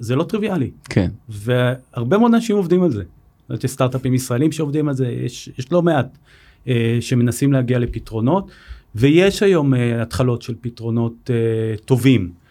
[0.00, 0.70] זה לא טריוויאלי.
[0.84, 3.02] כן, והרבה מאוד אנשים עובדים על זה.
[3.50, 6.18] יש סטארט-אפים ישראלים שעובדים על זה, יש, יש לא מעט
[6.66, 6.68] uh,
[7.00, 8.50] שמנסים להגיע לפתרונות,
[8.94, 12.43] ויש היום uh, התחלות של פתרונות uh, טובים,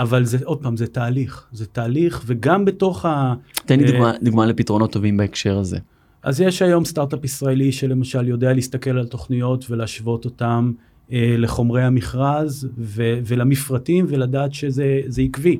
[0.00, 3.34] אבל זה, עוד פעם, זה תהליך, זה תהליך, וגם בתוך ה...
[3.66, 5.78] תן לי אה, דוגמה, דוגמה לפתרונות טובים בהקשר הזה.
[6.22, 10.72] אז יש היום סטארט-אפ ישראלי שלמשל יודע להסתכל על תוכניות ולהשוות אותם
[11.12, 15.58] אה, לחומרי המכרז ו- ולמפרטים ולדעת שזה זה עקבי.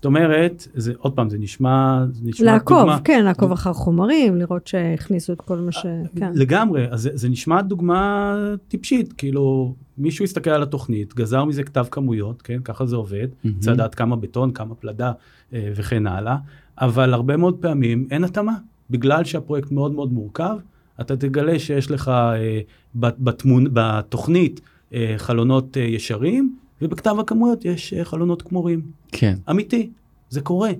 [0.00, 4.36] זאת אומרת, זה, עוד פעם, זה נשמע, זה נשמע לעקוב, דוגמה, כן, לעקוב אחר חומרים,
[4.36, 5.86] לראות שהכניסו את כל מה ש...
[6.16, 6.32] כן.
[6.34, 8.34] לגמרי, אז זה, זה נשמע דוגמה
[8.68, 13.58] טיפשית, כאילו מישהו הסתכל על התוכנית, גזר מזה כתב כמויות, כן, ככה זה עובד, מהמם.
[13.58, 15.12] צריך לדעת כמה בטון, כמה פלדה
[15.52, 16.36] אה, וכן הלאה,
[16.80, 18.54] אבל הרבה מאוד פעמים אין התאמה,
[18.90, 20.56] בגלל שהפרויקט מאוד מאוד מורכב,
[21.00, 22.60] אתה תגלה שיש לך אה,
[22.94, 23.64] בת- בתמונ...
[23.72, 24.60] בתוכנית
[24.94, 28.82] אה, חלונות אה, ישרים, ובכתב הכמויות יש אה, חלונות כמורים.
[29.12, 29.90] כן, אמיתי,
[30.28, 30.70] זה קורה.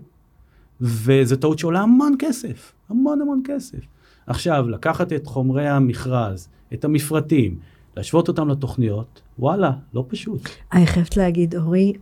[0.80, 3.78] וזו טעות שעולה המון כסף, המון המון כסף.
[4.26, 7.58] עכשיו, לקחת את חומרי המכרז, את המפרטים,
[7.96, 10.48] להשוות אותם לתוכניות, וואלה, לא פשוט.
[10.72, 11.92] אני חייבת להגיד, אורי,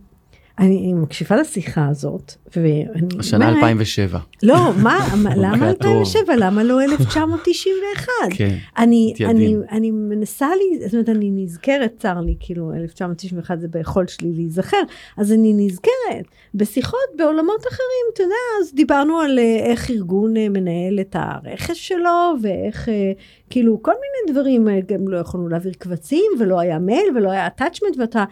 [0.59, 3.07] אני מקשיבה לשיחה הזאת, ואני...
[3.19, 4.19] השנה אומרת, 2007.
[4.43, 5.97] לא, מה, מה- למה במקרה הטוב.
[5.97, 6.35] 2007?
[6.35, 8.11] למה לא 1991?
[8.31, 9.13] כן, אני.
[9.25, 14.33] אני, אני מנסה לי, זאת אומרת, אני נזכרת, צר לי, כאילו, 1991 זה ביכולת שלי
[14.33, 14.81] להיזכר,
[15.17, 20.49] אז אני נזכרת בשיחות בעולמות אחרים, אתה יודע, אז דיברנו על אה, איך ארגון אה,
[20.49, 23.11] מנהל את הרכש שלו, ואיך, אה,
[23.49, 27.99] כאילו, כל מיני דברים, גם לא יכולנו להעביר קבצים, ולא היה מייל, ולא היה attachment,
[27.99, 28.23] ואתה,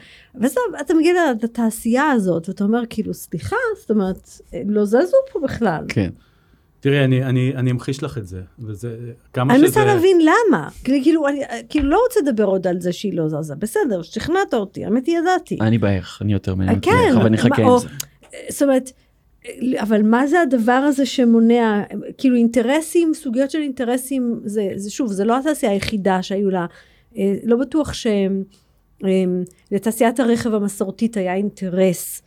[0.41, 1.13] ואז אתה מגיע
[1.43, 4.29] לתעשייה הזאת, ואתה אומר, כאילו, סליחה, זאת אומרת,
[4.65, 5.85] לא זזו פה בכלל.
[5.87, 6.09] כן.
[6.79, 8.97] תראי, אני, אני, אני אמחיש לך את זה, וזה
[9.33, 9.79] כמה אני שזה...
[9.79, 10.69] מנסה להבין למה.
[10.83, 13.55] כאילו, כאילו, אני כאילו לא רוצה לדבר עוד על זה שהיא לא זזה.
[13.55, 15.57] בסדר, שכנעת אותי, האמת היא ידעתי.
[15.61, 17.87] אני באיך, אני יותר מעניין אותי כן, אבל אני אחכה עם או- זה.
[18.49, 18.91] זאת אומרת,
[19.79, 21.83] אבל מה זה הדבר הזה שמונע,
[22.17, 26.65] כאילו אינטרסים, סוגיות של אינטרסים, זה, זה שוב, זה לא התעשייה היחידה שהיו לה,
[27.17, 27.93] אה, לא בטוח
[28.99, 32.21] שלתעשיית הרכב המסורתית היה אינטרס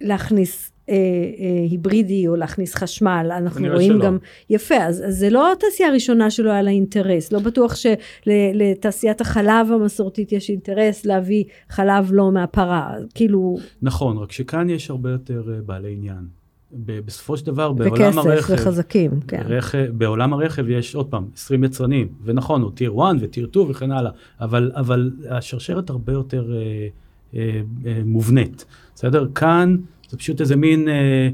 [0.00, 4.04] להכניס אה, אה, היברידי או להכניס חשמל, אנחנו רואים שלא.
[4.04, 4.18] גם,
[4.50, 9.72] יפה, אז, אז זה לא התעשייה הראשונה שלא היה לה אינטרס, לא בטוח שלתעשיית החלב
[9.72, 15.60] המסורתית יש אינטרס להביא חלב לא מהפרה, כאילו, נכון, רק שכאן יש הרבה יותר אה,
[15.66, 16.35] בעלי עניין.
[16.72, 19.42] בסופו של דבר, בעולם וכסף הרכב, וחזקים, כן.
[19.46, 23.90] רכב, בעולם הרכב יש עוד פעם 20 יצרנים, ונכון, הוא טיר 1 וטיר 2 וכן
[23.92, 26.88] הלאה, אבל, אבל השרשרת הרבה יותר אה,
[27.34, 29.28] אה, אה, מובנית, בסדר?
[29.34, 29.76] כאן
[30.10, 31.28] זה פשוט איזה מין אה,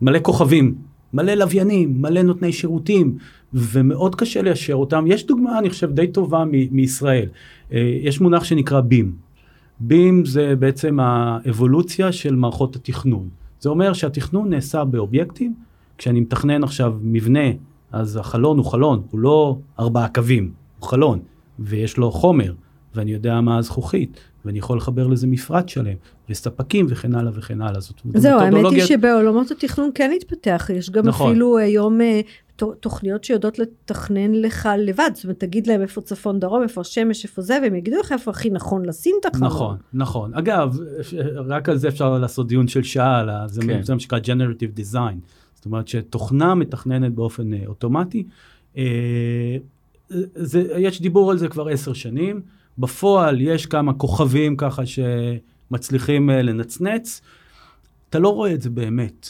[0.00, 0.74] מלא כוכבים,
[1.12, 3.16] מלא לוויינים, מלא נותני שירותים,
[3.54, 5.04] ומאוד קשה ליישר אותם.
[5.08, 7.28] יש דוגמה, אני חושב, די טובה מ- מישראל.
[7.72, 9.12] אה, יש מונח שנקרא בים.
[9.80, 13.28] בים זה בעצם האבולוציה של מערכות התכנון.
[13.62, 15.54] זה אומר שהתכנון נעשה באובייקטים,
[15.98, 17.40] כשאני מתכנן עכשיו מבנה,
[17.92, 21.18] אז החלון הוא חלון, הוא לא ארבעה קווים, הוא חלון,
[21.58, 22.52] ויש לו חומר,
[22.94, 25.94] ואני יודע מה הזכוכית, ואני יכול לחבר לזה מפרט שלם,
[26.30, 27.80] וספקים וכן הלאה וכן הלאה.
[27.80, 31.30] זאת זהו, האמת היא שבעולמות התכנון כן התפתח, יש גם נכון.
[31.30, 32.20] אפילו היום אה,
[32.51, 37.24] ת- תוכניות שיודעות לתכנן לך לבד, זאת אומרת, תגיד להם איפה צפון דרום, איפה השמש,
[37.24, 39.46] איפה זה, והם יגידו לך איפה הכי נכון לשים את החלון.
[39.48, 40.34] נכון, נכון.
[40.34, 40.76] אגב,
[41.46, 43.82] רק על זה אפשר לעשות דיון של שעה, על ה- זה כן.
[43.82, 45.16] זה מה שנקרא Generative Design.
[45.54, 48.24] זאת אומרת שתוכנה מתכננת באופן אה, אוטומטי.
[48.76, 49.56] אה,
[50.34, 52.40] זה, יש דיבור על זה כבר עשר שנים.
[52.78, 57.20] בפועל יש כמה כוכבים ככה שמצליחים אה, לנצנץ.
[58.10, 59.28] אתה לא רואה את זה באמת.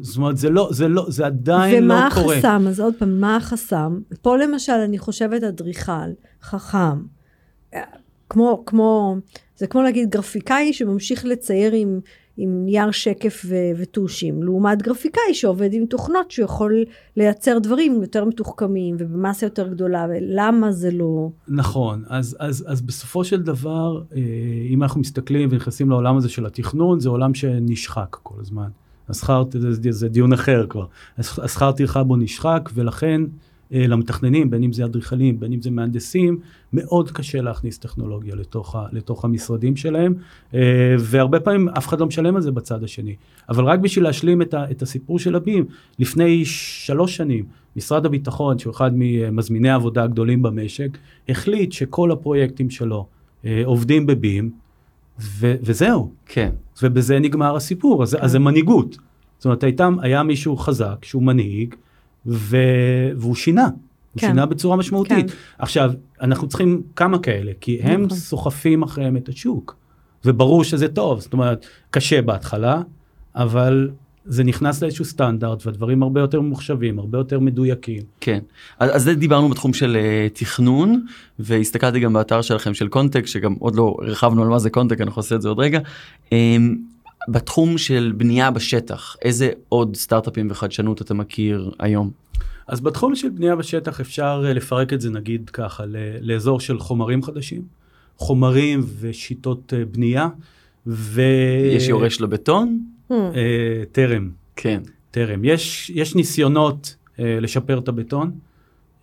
[0.00, 2.36] זאת אומרת, זה לא, זה לא, זה עדיין לא ומה קורה.
[2.36, 2.64] החסם?
[2.68, 4.00] אז עוד פעם, מה החסם?
[4.22, 6.10] פה למשל, אני חושבת אדריכל,
[6.42, 7.02] חכם,
[8.28, 9.16] כמו, כמו,
[9.56, 12.00] זה כמו להגיד גרפיקאי שממשיך לצייר עם,
[12.36, 16.84] עם נייר שקף ו- וטושים, לעומת גרפיקאי שעובד עם תוכנות שיכול
[17.16, 21.28] לייצר דברים יותר מתוחכמים ובמסה יותר גדולה, ולמה זה לא...
[21.48, 24.20] נכון, אז, אז, אז בסופו של דבר, אה,
[24.68, 28.68] אם אנחנו מסתכלים ונכנסים לעולם הזה של התכנון, זה עולם שנשחק כל הזמן.
[29.08, 30.86] השכר, זה, זה דיון אחר כבר.
[31.18, 33.22] השכר טרחה בו נשחק, ולכן
[33.72, 36.38] אה, למתכננים, בין אם זה אדריכלים, בין אם זה מהנדסים,
[36.72, 40.14] מאוד קשה להכניס טכנולוגיה לתוך, ה, לתוך המשרדים שלהם,
[40.54, 43.14] אה, והרבה פעמים אף אחד לא משלם על זה בצד השני.
[43.48, 45.64] אבל רק בשביל להשלים את, ה, את הסיפור של הבים,
[45.98, 47.44] לפני שלוש שנים,
[47.76, 53.06] משרד הביטחון, שהוא אחד ממזמיני העבודה הגדולים במשק, החליט שכל הפרויקטים שלו
[53.44, 54.50] אה, עובדים בבים,
[55.22, 56.50] ו- וזהו, כן.
[56.82, 58.96] ובזה נגמר הסיפור, אז, אז זה מנהיגות.
[59.38, 61.74] זאת אומרת, הייתה, היה מישהו חזק שהוא מנהיג,
[62.26, 62.56] ו...
[63.16, 63.64] והוא שינה.
[63.64, 64.26] הוא כן.
[64.26, 65.30] שינה בצורה משמעותית.
[65.30, 65.36] כן.
[65.58, 68.18] עכשיו, אנחנו צריכים כמה כאלה, כי הם נכון.
[68.18, 69.76] סוחפים אחריהם את השוק.
[70.24, 72.82] וברור שזה טוב, זאת אומרת, קשה בהתחלה,
[73.34, 73.90] אבל
[74.24, 78.02] זה נכנס לאיזשהו סטנדרט, והדברים הרבה יותר ממוחשבים, הרבה יותר מדויקים.
[78.20, 78.38] כן,
[78.78, 81.06] אז, אז זה דיברנו בתחום של uh, תכנון
[81.38, 85.22] והסתכלתי גם באתר שלכם של קונטק שגם עוד לא הרחבנו על מה זה קונטק אנחנו
[85.22, 85.80] נעשה את זה עוד רגע.
[86.24, 86.32] Um,
[87.28, 92.10] בתחום של בנייה בשטח איזה עוד סטארט-אפים וחדשנות אתה מכיר היום?
[92.68, 96.78] אז בתחום של בנייה בשטח אפשר אה, לפרק את זה נגיד ככה ל- לאזור של
[96.78, 97.62] חומרים חדשים,
[98.16, 100.28] חומרים ושיטות אה, בנייה,
[100.86, 101.22] ו...
[101.76, 102.84] יש יורש לבטון?
[103.12, 103.36] Hmm.
[103.36, 104.82] אה, טרם, כן.
[105.10, 105.44] טרם.
[105.44, 108.30] יש, יש ניסיונות אה, לשפר את הבטון,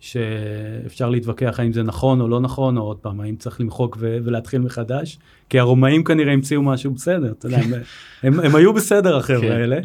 [0.00, 4.18] שאפשר להתווכח האם זה נכון או לא נכון, או עוד פעם, האם צריך למחוק ו-
[4.24, 5.18] ולהתחיל מחדש,
[5.48, 7.72] כי הרומאים כנראה המציאו משהו בסדר, אתה יודע, הם,
[8.22, 9.52] הם, הם היו בסדר החבר'ה כן.
[9.52, 9.80] האלה.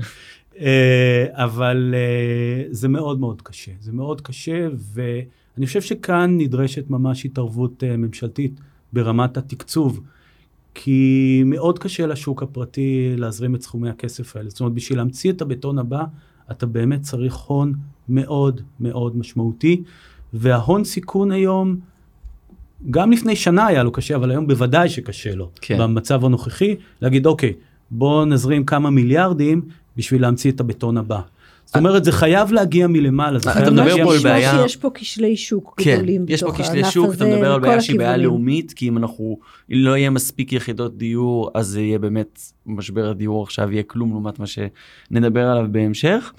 [0.60, 7.26] אה, אבל אה, זה מאוד מאוד קשה, זה מאוד קשה, ואני חושב שכאן נדרשת ממש
[7.26, 8.60] התערבות אה, ממשלתית
[8.94, 10.02] ברמת התקצוב,
[10.76, 14.50] כי מאוד קשה לשוק הפרטי להזרים את סכומי הכסף האלה.
[14.50, 16.04] זאת אומרת, בשביל להמציא את הבטון הבא,
[16.52, 17.74] אתה באמת צריך הון
[18.10, 19.84] מאוד מאוד משמעותי,
[20.34, 21.80] וההון סיכון היום,
[22.90, 25.78] גם לפני שנה היה לו קשה, אבל היום בוודאי שקשה לו, כן.
[25.80, 27.54] במצב הנוכחי, להגיד, אוקיי,
[27.92, 29.62] בוא נזרים כמה מיליארדים
[29.98, 31.22] בשביל להמציא את הבטון הבא.
[31.66, 35.38] זאת אומרת, זה חייב להגיע מלמעלה, זה אתה מדבר פה על בעיה- שיש פה כשלי
[35.38, 37.98] שוק כן, גדולים יש פה בתוך כשלי הענף שוק, הזה, אתה מדבר על בעיה שהיא
[37.98, 38.18] בעיה.
[38.18, 39.40] לאומית, כי אם אנחנו,
[39.72, 44.10] אם לא יהיה מספיק יחידות דיור, אז זה יהיה באמת, משבר הדיור עכשיו יהיה כלום
[44.12, 46.34] לעומת מה שנדבר עליו בהמשך.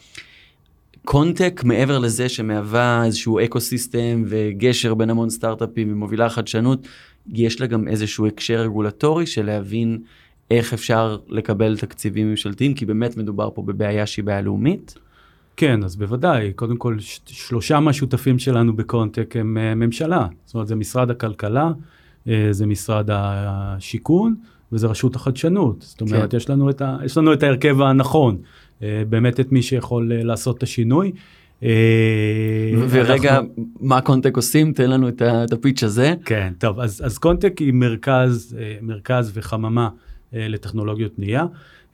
[1.04, 6.86] קונטק מעבר לזה שמהווה איזשהו אקו סיסטם וגשר בין המון סטארט-אפים ומובילה חדשנות,
[7.34, 9.98] יש לה גם איזשהו הקשר רגולטורי של להבין
[10.50, 14.94] איך אפשר לקבל תקציבים ממשלתיים, כי באמת מדובר פה בבעיה שהיא בעיה לאומית.
[15.56, 16.52] כן, אז בוודאי.
[16.52, 20.26] קודם כל, שלושה מהשותפים שלנו בקונטק הם אה, ממשלה.
[20.44, 21.70] זאת אומרת, זה משרד הכלכלה,
[22.28, 24.34] אה, זה משרד השיכון,
[24.72, 25.76] וזה רשות החדשנות.
[25.82, 26.36] זאת אומרת, כן.
[26.36, 28.36] יש, לנו את ה, יש לנו את ההרכב הנכון,
[28.82, 31.12] אה, באמת את מי שיכול לעשות את השינוי.
[32.88, 34.72] ורגע, אנחנו- מה קונטק עושים?
[34.72, 36.14] תן לנו את את הפיץ' הזה.
[36.24, 39.88] כן, טוב, אז, אז קונטק היא מרכז, מרכז וחממה
[40.32, 41.46] לטכנולוגיות בנייה.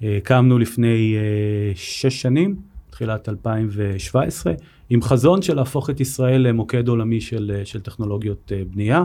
[0.03, 1.16] הקמנו לפני
[1.75, 2.57] שש שנים,
[2.92, 4.52] תחילת 2017,
[4.90, 9.05] עם חזון של להפוך את ישראל למוקד עולמי של, אה, של טכנולוגיות אה, בנייה.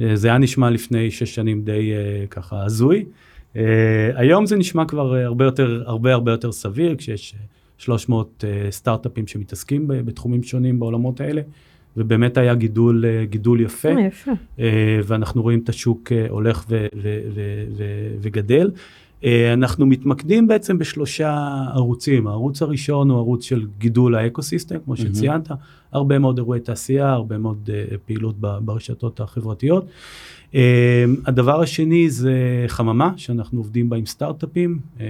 [0.00, 1.92] אה, זה היה נשמע לפני שש שנים די
[2.30, 3.04] ככה הזוי.
[4.14, 7.44] היום זה נשמע כבר הרבה יותר, הרבה הרבה יותר סביר, כשיש אה,
[7.78, 11.42] 300 אה, סטארט-אפים שמתעסקים בתחומים שונים בעולמות האלה,
[11.96, 13.88] ובאמת היה גידול, גידול יפה.
[13.88, 14.32] יפה.
[15.04, 18.70] ואנחנו רואים את השוק הולך ו- ו- ו- ו- וגדל.
[19.24, 22.26] אה, אנחנו מתמקדים בעצם בשלושה ערוצים.
[22.26, 25.48] הערוץ הראשון הוא ערוץ של גידול האקוסיסטם, כמו שציינת,
[25.92, 29.86] הרבה מאוד אירועי תעשייה, הרבה מאוד uh, פעילות ברשתות החברתיות.
[30.52, 30.56] Uh,
[31.26, 35.00] הדבר השני זה חממה, שאנחנו עובדים בה עם סטארט-אפים, uh,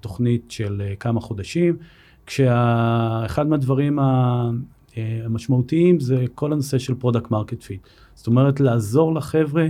[0.00, 1.76] תוכנית של אה, כמה חודשים,
[2.26, 4.50] כשאחד מהדברים ה-
[4.96, 7.80] המשמעותיים זה כל הנושא של product market fit.
[8.14, 9.66] זאת אומרת, לעזור לחבר'ה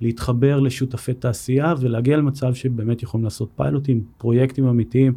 [0.00, 5.12] להתחבר לשותפי תעשייה ולהגיע למצב שבאמת יכולים לעשות פיילוטים, פרויקטים אמיתיים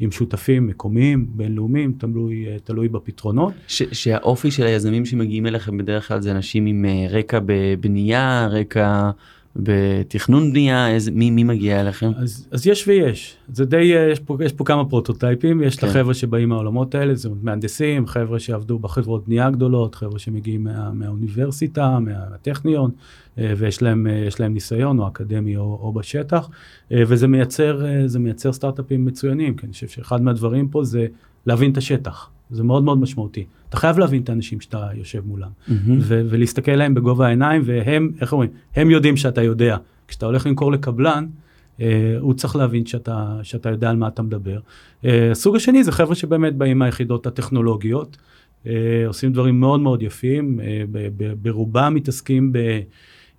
[0.00, 3.52] עם שותפים מקומיים, בינלאומיים, תלוי, תלוי בפתרונות.
[3.68, 9.10] ש, שהאופי של היזמים שמגיעים אליכם בדרך כלל זה אנשים עם אה, רקע בבנייה, רקע
[9.58, 12.10] בתכנון בנייה, איזה, מי, מי מגיע אליכם?
[12.16, 15.86] אז, אז יש ויש, זה די, יש פה, יש פה כמה פרוטוטייפים, יש כן.
[15.86, 20.92] את החבר'ה שבאים מהעולמות האלה, זה מהנדסים, חבר'ה שעבדו בחברות בנייה גדולות, חבר'ה שמגיעים מה,
[20.92, 22.90] מהאוניברסיטה, מהטכניון,
[23.38, 26.48] אה, ויש להם, אה, להם ניסיון, או אקדמי או, או בשטח,
[26.92, 31.06] אה, וזה מייצר, זה מייצר סטארט-אפים מצוינים, כי אני חושב שאחד מהדברים פה זה
[31.46, 32.30] להבין את השטח.
[32.50, 33.44] זה מאוד מאוד משמעותי.
[33.68, 35.72] אתה חייב להבין את האנשים שאתה יושב מולם, mm-hmm.
[35.98, 39.76] ו- ולהסתכל להם בגובה העיניים, והם, איך אומרים, הם יודעים שאתה יודע.
[40.08, 41.26] כשאתה הולך למכור לקבלן,
[41.80, 44.58] אה, הוא צריך להבין שאתה, שאתה יודע על מה אתה מדבר.
[45.04, 48.16] אה, הסוג השני זה חבר'ה שבאמת באים מהיחידות הטכנולוגיות,
[48.66, 48.72] אה,
[49.06, 50.84] עושים דברים מאוד מאוד יפים, אה,
[51.42, 52.58] ברובם מתעסקים ב...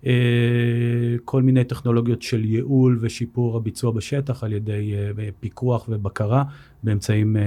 [0.06, 0.12] אה,
[1.24, 6.44] כל מיני טכנולוגיות של ייעול ושיפור הביצוע בשטח על ידי אה, פיקוח ובקרה
[6.82, 7.42] באמצעים אה,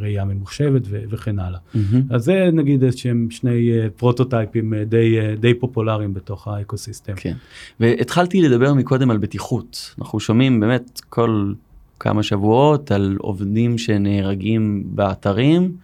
[0.00, 1.58] ראייה ממוחשבת וכן הלאה.
[1.74, 1.78] Mm-hmm.
[2.10, 7.14] אז זה נגיד שהם שני פרוטוטייפים די, די פופולריים בתוך האקוסיסטם.
[7.16, 7.34] כן,
[7.80, 9.94] והתחלתי לדבר מקודם על בטיחות.
[9.98, 11.52] אנחנו שומעים באמת כל
[12.00, 15.76] כמה שבועות על עובדים שנהרגים באתרים.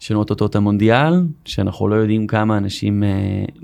[0.00, 1.12] של אותות המונדיאל,
[1.44, 3.02] שאנחנו לא יודעים כמה אנשים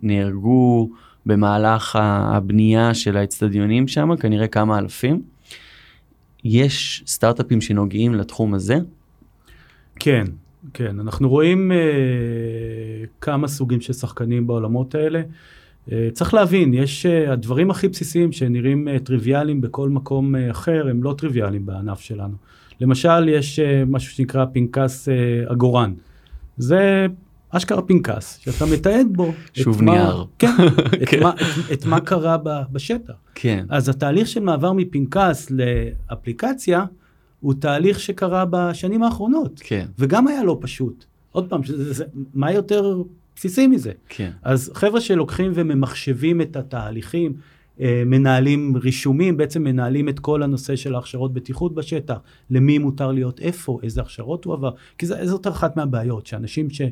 [0.03, 0.90] נהרגו.
[1.26, 5.22] במהלך הבנייה של האצטדיונים שם, כנראה כמה אלפים.
[6.44, 8.78] יש סטארט-אפים שנוגעים לתחום הזה?
[9.96, 10.24] כן,
[10.74, 11.00] כן.
[11.00, 11.76] אנחנו רואים אה,
[13.20, 15.22] כמה סוגים של שחקנים בעולמות האלה.
[15.92, 20.88] אה, צריך להבין, יש אה, הדברים הכי בסיסיים שנראים אה, טריוויאליים בכל מקום אה, אחר,
[20.90, 22.35] הם לא טריוויאליים בענף שלנו.
[22.80, 25.14] למשל, יש אה, משהו שנקרא פנקס אה,
[25.46, 25.94] עגורן.
[26.56, 27.06] זה
[27.50, 29.32] אשכרה פנקס, שאתה מתעד בו.
[29.52, 30.24] שוב נייר.
[30.38, 30.48] כן,
[31.02, 31.22] את, כן.
[31.22, 33.14] מה, את, את מה קרה ב, בשטח.
[33.34, 33.66] כן.
[33.68, 36.84] אז התהליך של מעבר מפנקס לאפליקציה,
[37.40, 39.60] הוא תהליך שקרה בשנים האחרונות.
[39.64, 39.86] כן.
[39.98, 41.04] וגם היה לא פשוט.
[41.32, 43.02] עוד פעם, שזה, זה, מה יותר
[43.36, 43.92] בסיסי מזה?
[44.08, 44.30] כן.
[44.42, 47.32] אז חבר'ה שלוקחים וממחשבים את התהליכים,
[47.80, 52.18] אה, מנהלים רישומים, בעצם מנהלים את כל הנושא של ההכשרות בטיחות בשטח,
[52.50, 56.82] למי מותר להיות איפה, איזה הכשרות הוא עבר, כי זאת אחת מהבעיות, שאנשים ש...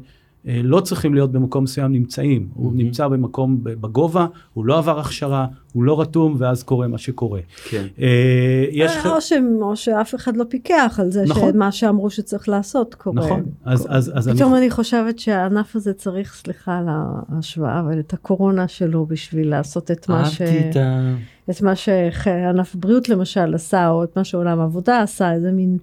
[0.48, 2.48] אה, לא צריכים להיות במקום מסוים נמצאים.
[2.50, 2.58] Mm-hmm.
[2.58, 7.40] הוא נמצא במקום בגובה, הוא לא עבר הכשרה, הוא לא רתום, ואז קורה מה שקורה.
[7.64, 7.86] כן.
[8.00, 8.92] אה, יש...
[8.96, 9.32] אה, או, ש...
[9.60, 11.52] או שאף אחד לא פיקח על זה, נכון.
[11.52, 13.16] שמה שאמרו שצריך לעשות קורה.
[13.16, 13.42] נכון.
[13.64, 13.96] אז, קורה.
[13.96, 14.60] אז, אז פתאום אני...
[14.60, 20.08] אני חושבת שהענף הזה צריך, סליחה על ההשוואה, אבל את הקורונה שלו בשביל לעשות את
[20.08, 20.42] מה ש...
[20.42, 21.14] אהבתי את ה...
[21.50, 25.78] את מה שענף בריאות למשל עשה, או את מה שעולם העבודה עשה, איזה מין...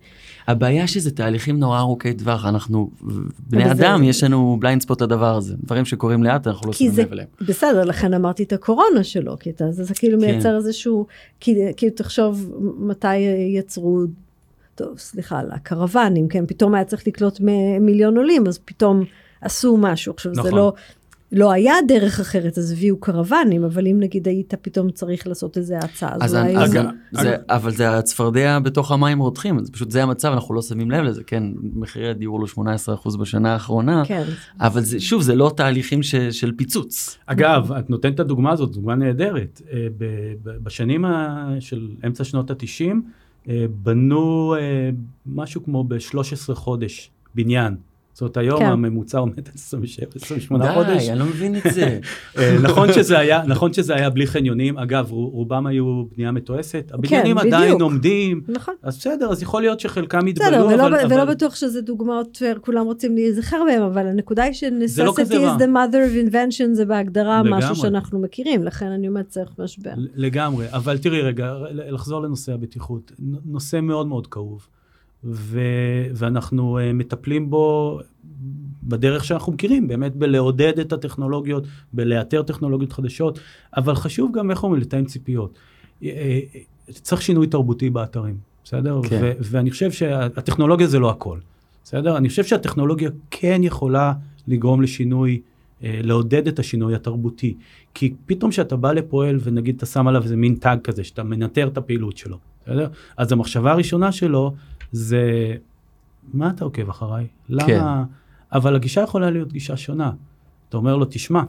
[0.48, 2.90] הבעיה שזה תהליכים נורא ארוכי טווח, אנחנו
[3.50, 4.06] בני אדם, זה...
[4.06, 7.28] יש לנו בליינד ספוט לדבר הזה, דברים שקורים לאט, אנחנו לא שמים לב אליהם.
[7.42, 10.26] בסדר, לכן אמרתי את הקורונה שלו, כי אתה, זה, זה כאילו כן.
[10.26, 11.06] מייצר איזשהו,
[11.40, 13.18] כאילו תחשוב מתי
[13.58, 14.02] יצרו,
[14.76, 17.40] טוב, סליחה, על הקרוונים, כן, פתאום היה צריך לקלוט
[17.82, 19.04] מיליון עולים, אז פתאום
[19.42, 20.14] עשו משהו.
[20.14, 20.44] עכשיו, נכון.
[20.44, 20.74] זה לא...
[21.32, 25.78] לא היה דרך אחרת, אז הביאו קרוונים, אבל אם נגיד היית פתאום צריך לעשות איזה
[25.78, 26.58] הצעה, אז, אז אולי...
[26.58, 26.72] אז,
[27.12, 31.04] זה, אבל זה הצפרדע בתוך המים רותחים, זה פשוט זה המצב, אנחנו לא שמים לב
[31.04, 32.68] לזה, כן, מחירי הדיור עלו
[33.14, 34.24] 18% בשנה האחרונה, כן.
[34.60, 37.18] אבל זה, שוב, זה לא תהליכים ש, של פיצוץ.
[37.26, 39.62] אגב, את נותנת את הדוגמה הזאת, דוגמה נהדרת.
[39.74, 39.88] אה,
[40.44, 41.06] בשנים
[41.60, 42.96] של אמצע שנות ה-90,
[43.50, 44.90] אה, בנו אה,
[45.26, 47.76] משהו כמו ב-13 חודש בניין.
[48.16, 48.66] זאת אומרת, היום כן.
[48.66, 49.80] הממוצע עומד על
[50.62, 51.04] 27-28 חודש.
[51.04, 52.00] די, אני לא מבין את זה.
[52.38, 57.40] אה, נכון, שזה היה, נכון שזה היה בלי חניונים, אגב, רובם היו בנייה מתועסת, הבניינים
[57.40, 58.74] כן, עדיין עומדים, נכון.
[58.84, 61.14] אז בסדר, אז יכול להיות שחלקם יתבלו, בסדר, ולא, אבל...
[61.14, 65.68] ולא בטוח שזה דוגמאות כולם רוצים להיזכר בהם, אבל הנקודה היא ש-necessity לא is the
[65.68, 67.60] mother of invention, זה בהגדרה לגמרי.
[67.60, 69.94] משהו שאנחנו מכירים, לכן אני אומרת צריך משבר.
[70.16, 73.12] לגמרי, אבל תראי רגע, לחזור לנושא הבטיחות,
[73.46, 74.68] נושא מאוד מאוד כאוב.
[75.26, 75.60] ו,
[76.14, 78.00] ואנחנו uh, מטפלים בו
[78.84, 81.64] בדרך שאנחנו מכירים, באמת בלעודד את הטכנולוגיות,
[81.94, 83.40] בלאתר טכנולוגיות חדשות,
[83.78, 85.58] אבל חשוב גם, איך אומרים, לתאם ציפיות.
[86.02, 86.06] Uh,
[86.90, 89.02] צריך שינוי תרבותי באתרים, בסדר?
[89.10, 89.20] כן.
[89.22, 91.40] ו, ואני חושב שהטכנולוגיה זה לא הכל,
[91.84, 92.18] בסדר?
[92.18, 94.14] אני חושב שהטכנולוגיה כן יכולה
[94.48, 97.56] לגרום לשינוי, uh, לעודד את השינוי התרבותי.
[97.94, 101.68] כי פתאום כשאתה בא לפועל ונגיד אתה שם עליו איזה מין טאג כזה, שאתה מנטר
[101.68, 102.88] את הפעילות שלו, בסדר?
[103.18, 104.54] אז המחשבה הראשונה שלו
[104.96, 105.56] זה,
[106.34, 107.28] מה אתה עוקב אחריי?
[107.50, 107.68] למה?
[107.68, 107.82] כן.
[108.52, 110.12] אבל הגישה יכולה להיות גישה שונה.
[110.70, 111.44] אתה אומר לו, תשמע,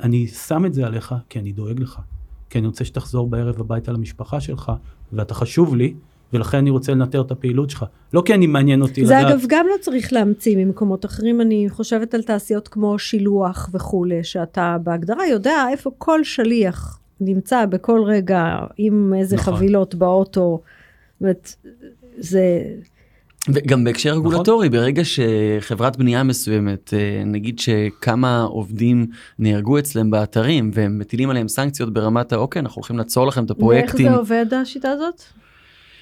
[0.00, 2.00] אני שם את זה עליך כי אני דואג לך.
[2.50, 4.72] כי אני רוצה שתחזור בערב הביתה למשפחה שלך,
[5.12, 5.94] ואתה חשוב לי,
[6.32, 7.84] ולכן אני רוצה לנטר את הפעילות שלך.
[8.12, 9.32] לא כי אני מעניין אותי זה לדעת...
[9.32, 14.76] אגב גם לא צריך להמציא ממקומות אחרים, אני חושבת על תעשיות כמו שילוח וכולי, שאתה
[14.82, 19.54] בהגדרה יודע איפה כל שליח נמצא בכל רגע, עם איזה נכון.
[19.54, 20.60] חבילות באוטו.
[20.60, 21.54] זאת אומרת,
[22.18, 22.62] זה...
[23.48, 29.06] וגם בהקשר רגולטורי, ברגע שחברת בנייה מסוימת, אה, נגיד שכמה עובדים
[29.38, 34.06] נהרגו אצלם באתרים והם מטילים עליהם סנקציות ברמת האוקיי, אנחנו הולכים לעצור לכם את הפרויקטים.
[34.06, 35.22] איך זה עובד השיטה הזאת?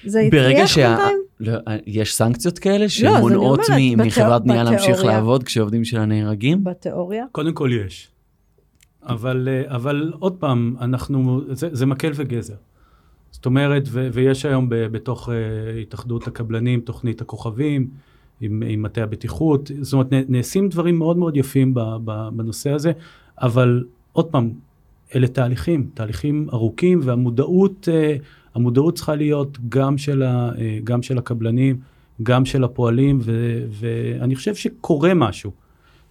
[0.05, 0.95] זה ברגע הצליח שה...
[0.95, 1.17] בינתיים?
[1.39, 1.53] לא,
[1.85, 5.03] יש סנקציות כאלה אני שמונעות אומרת, מ- מחברת בנייה להמשיך.
[5.03, 6.63] לעבוד כשעובדים שלה נהרגים?
[6.63, 7.25] בתיאוריה?
[7.31, 8.07] קודם כל יש.
[9.03, 12.53] אבל, אה, אבל עוד פעם, אנחנו, זה, זה מקל וגזר.
[13.43, 15.31] זאת אומרת, ו, ויש היום ב, בתוך uh,
[15.81, 17.87] התאחדות הקבלנים תוכנית הכוכבים,
[18.41, 22.91] עם, עם מטה הבטיחות, זאת אומרת, נעשים דברים מאוד מאוד יפים ב, ב, בנושא הזה,
[23.41, 23.83] אבל
[24.13, 24.51] עוד פעם,
[25.15, 28.23] אלה תהליכים, תהליכים ארוכים, והמודעות, uh,
[28.55, 31.77] המודעות צריכה להיות גם של, ה, uh, גם של הקבלנים,
[32.23, 35.51] גם של הפועלים, ו, ואני חושב שקורה משהו.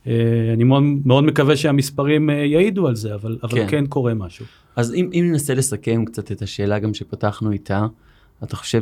[0.06, 3.66] אה, אני מאוד, מאוד מקווה שהמספרים אה, יעידו על זה, אבל, אבל כן.
[3.66, 3.66] כן.
[3.70, 4.46] כן קורה משהו.
[4.76, 7.86] אז אם, אם ננסה לסכם קצת את השאלה גם שפתחנו איתה,
[8.44, 8.80] אתה חושב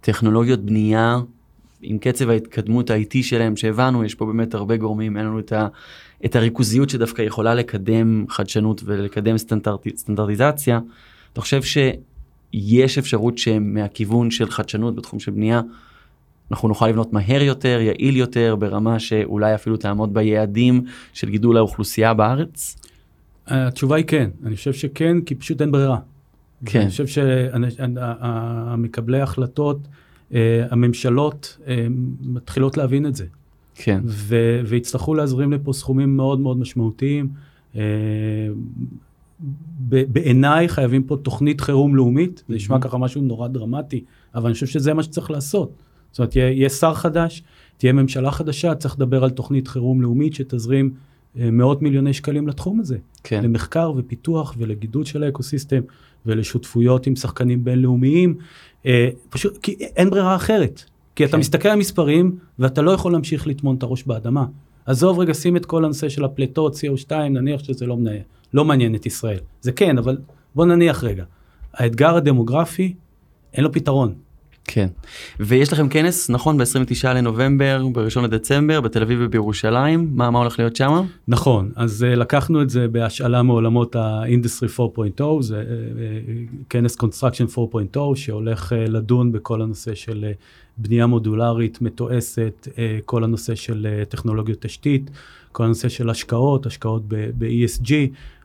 [0.00, 1.18] שטכנולוגיות בנייה,
[1.82, 5.68] עם קצב ההתקדמות האיטי שלהם שהבנו, יש פה באמת הרבה גורמים, אין לנו את, ה,
[6.24, 10.80] את הריכוזיות שדווקא יכולה לקדם חדשנות ולקדם סטנדרט, סטנדרטיזציה,
[11.32, 15.60] אתה חושב שיש אפשרות שמהכיוון של חדשנות בתחום של בנייה,
[16.54, 22.14] אנחנו נוכל לבנות מהר יותר, יעיל יותר, ברמה שאולי אפילו תעמוד ביעדים של גידול האוכלוסייה
[22.14, 22.76] בארץ?
[23.46, 25.98] התשובה היא כן, אני חושב שכן, כי פשוט אין ברירה.
[26.66, 26.80] כן.
[26.80, 27.06] אני חושב
[27.86, 29.78] שהמקבלי ההחלטות,
[30.34, 31.86] אה, הממשלות אה,
[32.20, 33.24] מתחילות להבין את זה,
[33.74, 34.02] כן.
[34.66, 37.28] ויצטרכו להזרים לפה סכומים מאוד מאוד משמעותיים.
[37.76, 37.80] אה,
[39.88, 42.78] ב- בעיניי חייבים פה תוכנית חירום לאומית, זה נשמע.
[42.80, 45.72] ככה משהו נורא דרמטי, אבל אני חושב שזה מה שצריך לעשות.
[46.14, 47.42] זאת אומרת, יהיה, יהיה שר חדש,
[47.76, 50.94] תהיה ממשלה חדשה, צריך לדבר על תוכנית חירום לאומית שתזרים
[51.38, 52.98] אה, מאות מיליוני שקלים לתחום הזה.
[53.24, 53.44] כן.
[53.44, 55.80] למחקר ופיתוח ולגידול של האקוסיסטם
[56.26, 58.34] ולשותפויות עם שחקנים בינלאומיים,
[58.86, 60.84] אה, פשוט כי אין ברירה אחרת.
[61.16, 61.38] כי אתה כן.
[61.38, 64.44] מסתכל על מספרים ואתה לא יכול להמשיך לטמון את הראש באדמה.
[64.86, 68.20] עזוב רגע, שים את כל הנושא של הפליטות, CO2, נניח שזה לא, מנהל,
[68.54, 69.38] לא מעניין את ישראל.
[69.60, 70.18] זה כן, אבל
[70.54, 71.24] בוא נניח רגע.
[71.74, 72.94] האתגר הדמוגרפי,
[73.52, 74.14] אין לו פתרון.
[74.66, 74.88] כן.
[75.40, 80.76] ויש לכם כנס, נכון, ב-29 לנובמבר, ב-1 לדצמבר, בתל אביב ובירושלים, מה, מה הולך להיות
[80.76, 81.02] שם?
[81.28, 87.58] נכון, אז uh, לקחנו את זה בהשאלה מעולמות ה-Industry 4.0, זה uh, כנס Construction
[87.94, 90.42] 4.0 שהולך uh, לדון בכל הנושא של uh,
[90.76, 95.10] בנייה מודולרית, מתועסת, uh, כל הנושא של uh, טכנולוגיות תשתית,
[95.54, 97.92] כל הנושא של השקעות, השקעות ב-ESG.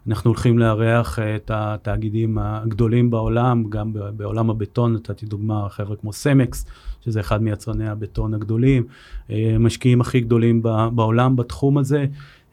[0.08, 6.14] אנחנו הולכים לארח uh, את התאגידים הגדולים בעולם, גם בעולם הבטון, נתתי דוגמה, חבר'ה כמו
[6.14, 6.66] סמקס,
[7.06, 8.84] שזה אחד מיצרני הבטון הגדולים,
[9.28, 10.62] uh, משקיעים הכי גדולים
[10.96, 12.06] בעולם בתחום הזה.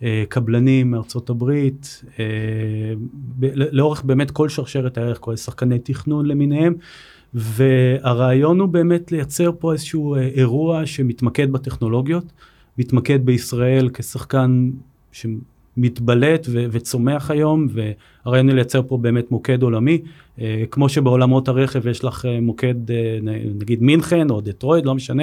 [0.02, 2.24] אה, קבלנים מארצות הברית, אה,
[3.54, 6.74] לאורך באמת כל שרשרת הערך, כל שחקני תכנון למיניהם,
[7.34, 12.24] והרעיון הוא באמת לייצר פה איזשהו אה, אירוע שמתמקד בטכנולוגיות,
[12.79, 14.70] מתמקד בישראל כשחקן
[15.77, 20.03] שמתבלט ו- וצומח היום, והרעיון הוא לייצר פה באמת מוקד עולמי,
[20.41, 23.18] אה, כמו שבעולמות הרכב יש לך אה, מוקד, אה,
[23.61, 25.22] נגיד מינכן או דטרויד, לא משנה,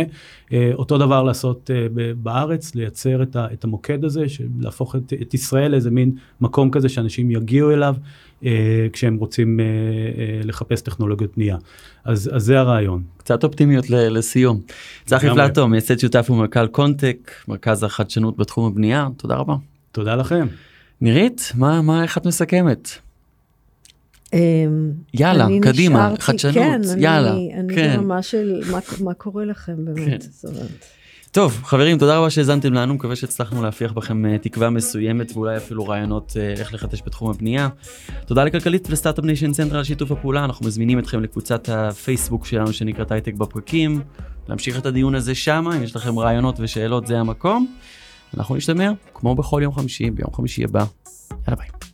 [0.53, 4.25] אה, אותו דבר לעשות אה, ב- בארץ, לייצר את, ה- את המוקד הזה,
[4.59, 7.95] להפוך את, את ישראל לאיזה מין מקום כזה שאנשים יגיעו אליו
[8.45, 11.57] אה, כשהם רוצים אה, אה, לחפש טכנולוגיות בנייה.
[12.05, 13.03] אז, אז זה הרעיון.
[13.17, 14.61] קצת אופטימיות לסיום.
[15.05, 15.27] צחי.
[15.29, 19.55] פלטו, מייסד שותף ומנכ"ל קונטק, מרכז החדשנות בתחום הבנייה, תודה רבה.
[19.93, 20.47] תודה לכם.
[21.01, 22.89] נירית, מה, מה, איך את מסכמת?
[24.33, 24.39] אמ,
[25.13, 27.93] יאללה, אני קדימה, נשארתי- חדשנות, כן, יאללה, אני, אני כן.
[27.97, 29.85] ברמה של מה, מה קורה לכם כן.
[29.85, 30.25] באמת.
[30.43, 30.85] אומרת.
[31.31, 35.87] טוב, חברים, תודה רבה שהאזנתם לנו, מקווה שהצלחנו להפיח בכם אה, תקווה מסוימת ואולי אפילו
[35.87, 37.69] רעיונות אה, איך לחדש בתחום הבנייה.
[38.25, 42.73] תודה לכלכליסט ול Start-Up Nation Central על שיתוף הפעולה, אנחנו מזמינים אתכם לקבוצת הפייסבוק שלנו
[42.73, 44.01] שנקראת הייטק בפקקים,
[44.49, 47.67] להמשיך את הדיון הזה שם, אם יש לכם רעיונות ושאלות זה המקום.
[48.37, 50.85] אנחנו נשתמע, כמו בכל יום חמישי, ביום חמישי הבא.
[51.31, 51.92] יאללה ביי.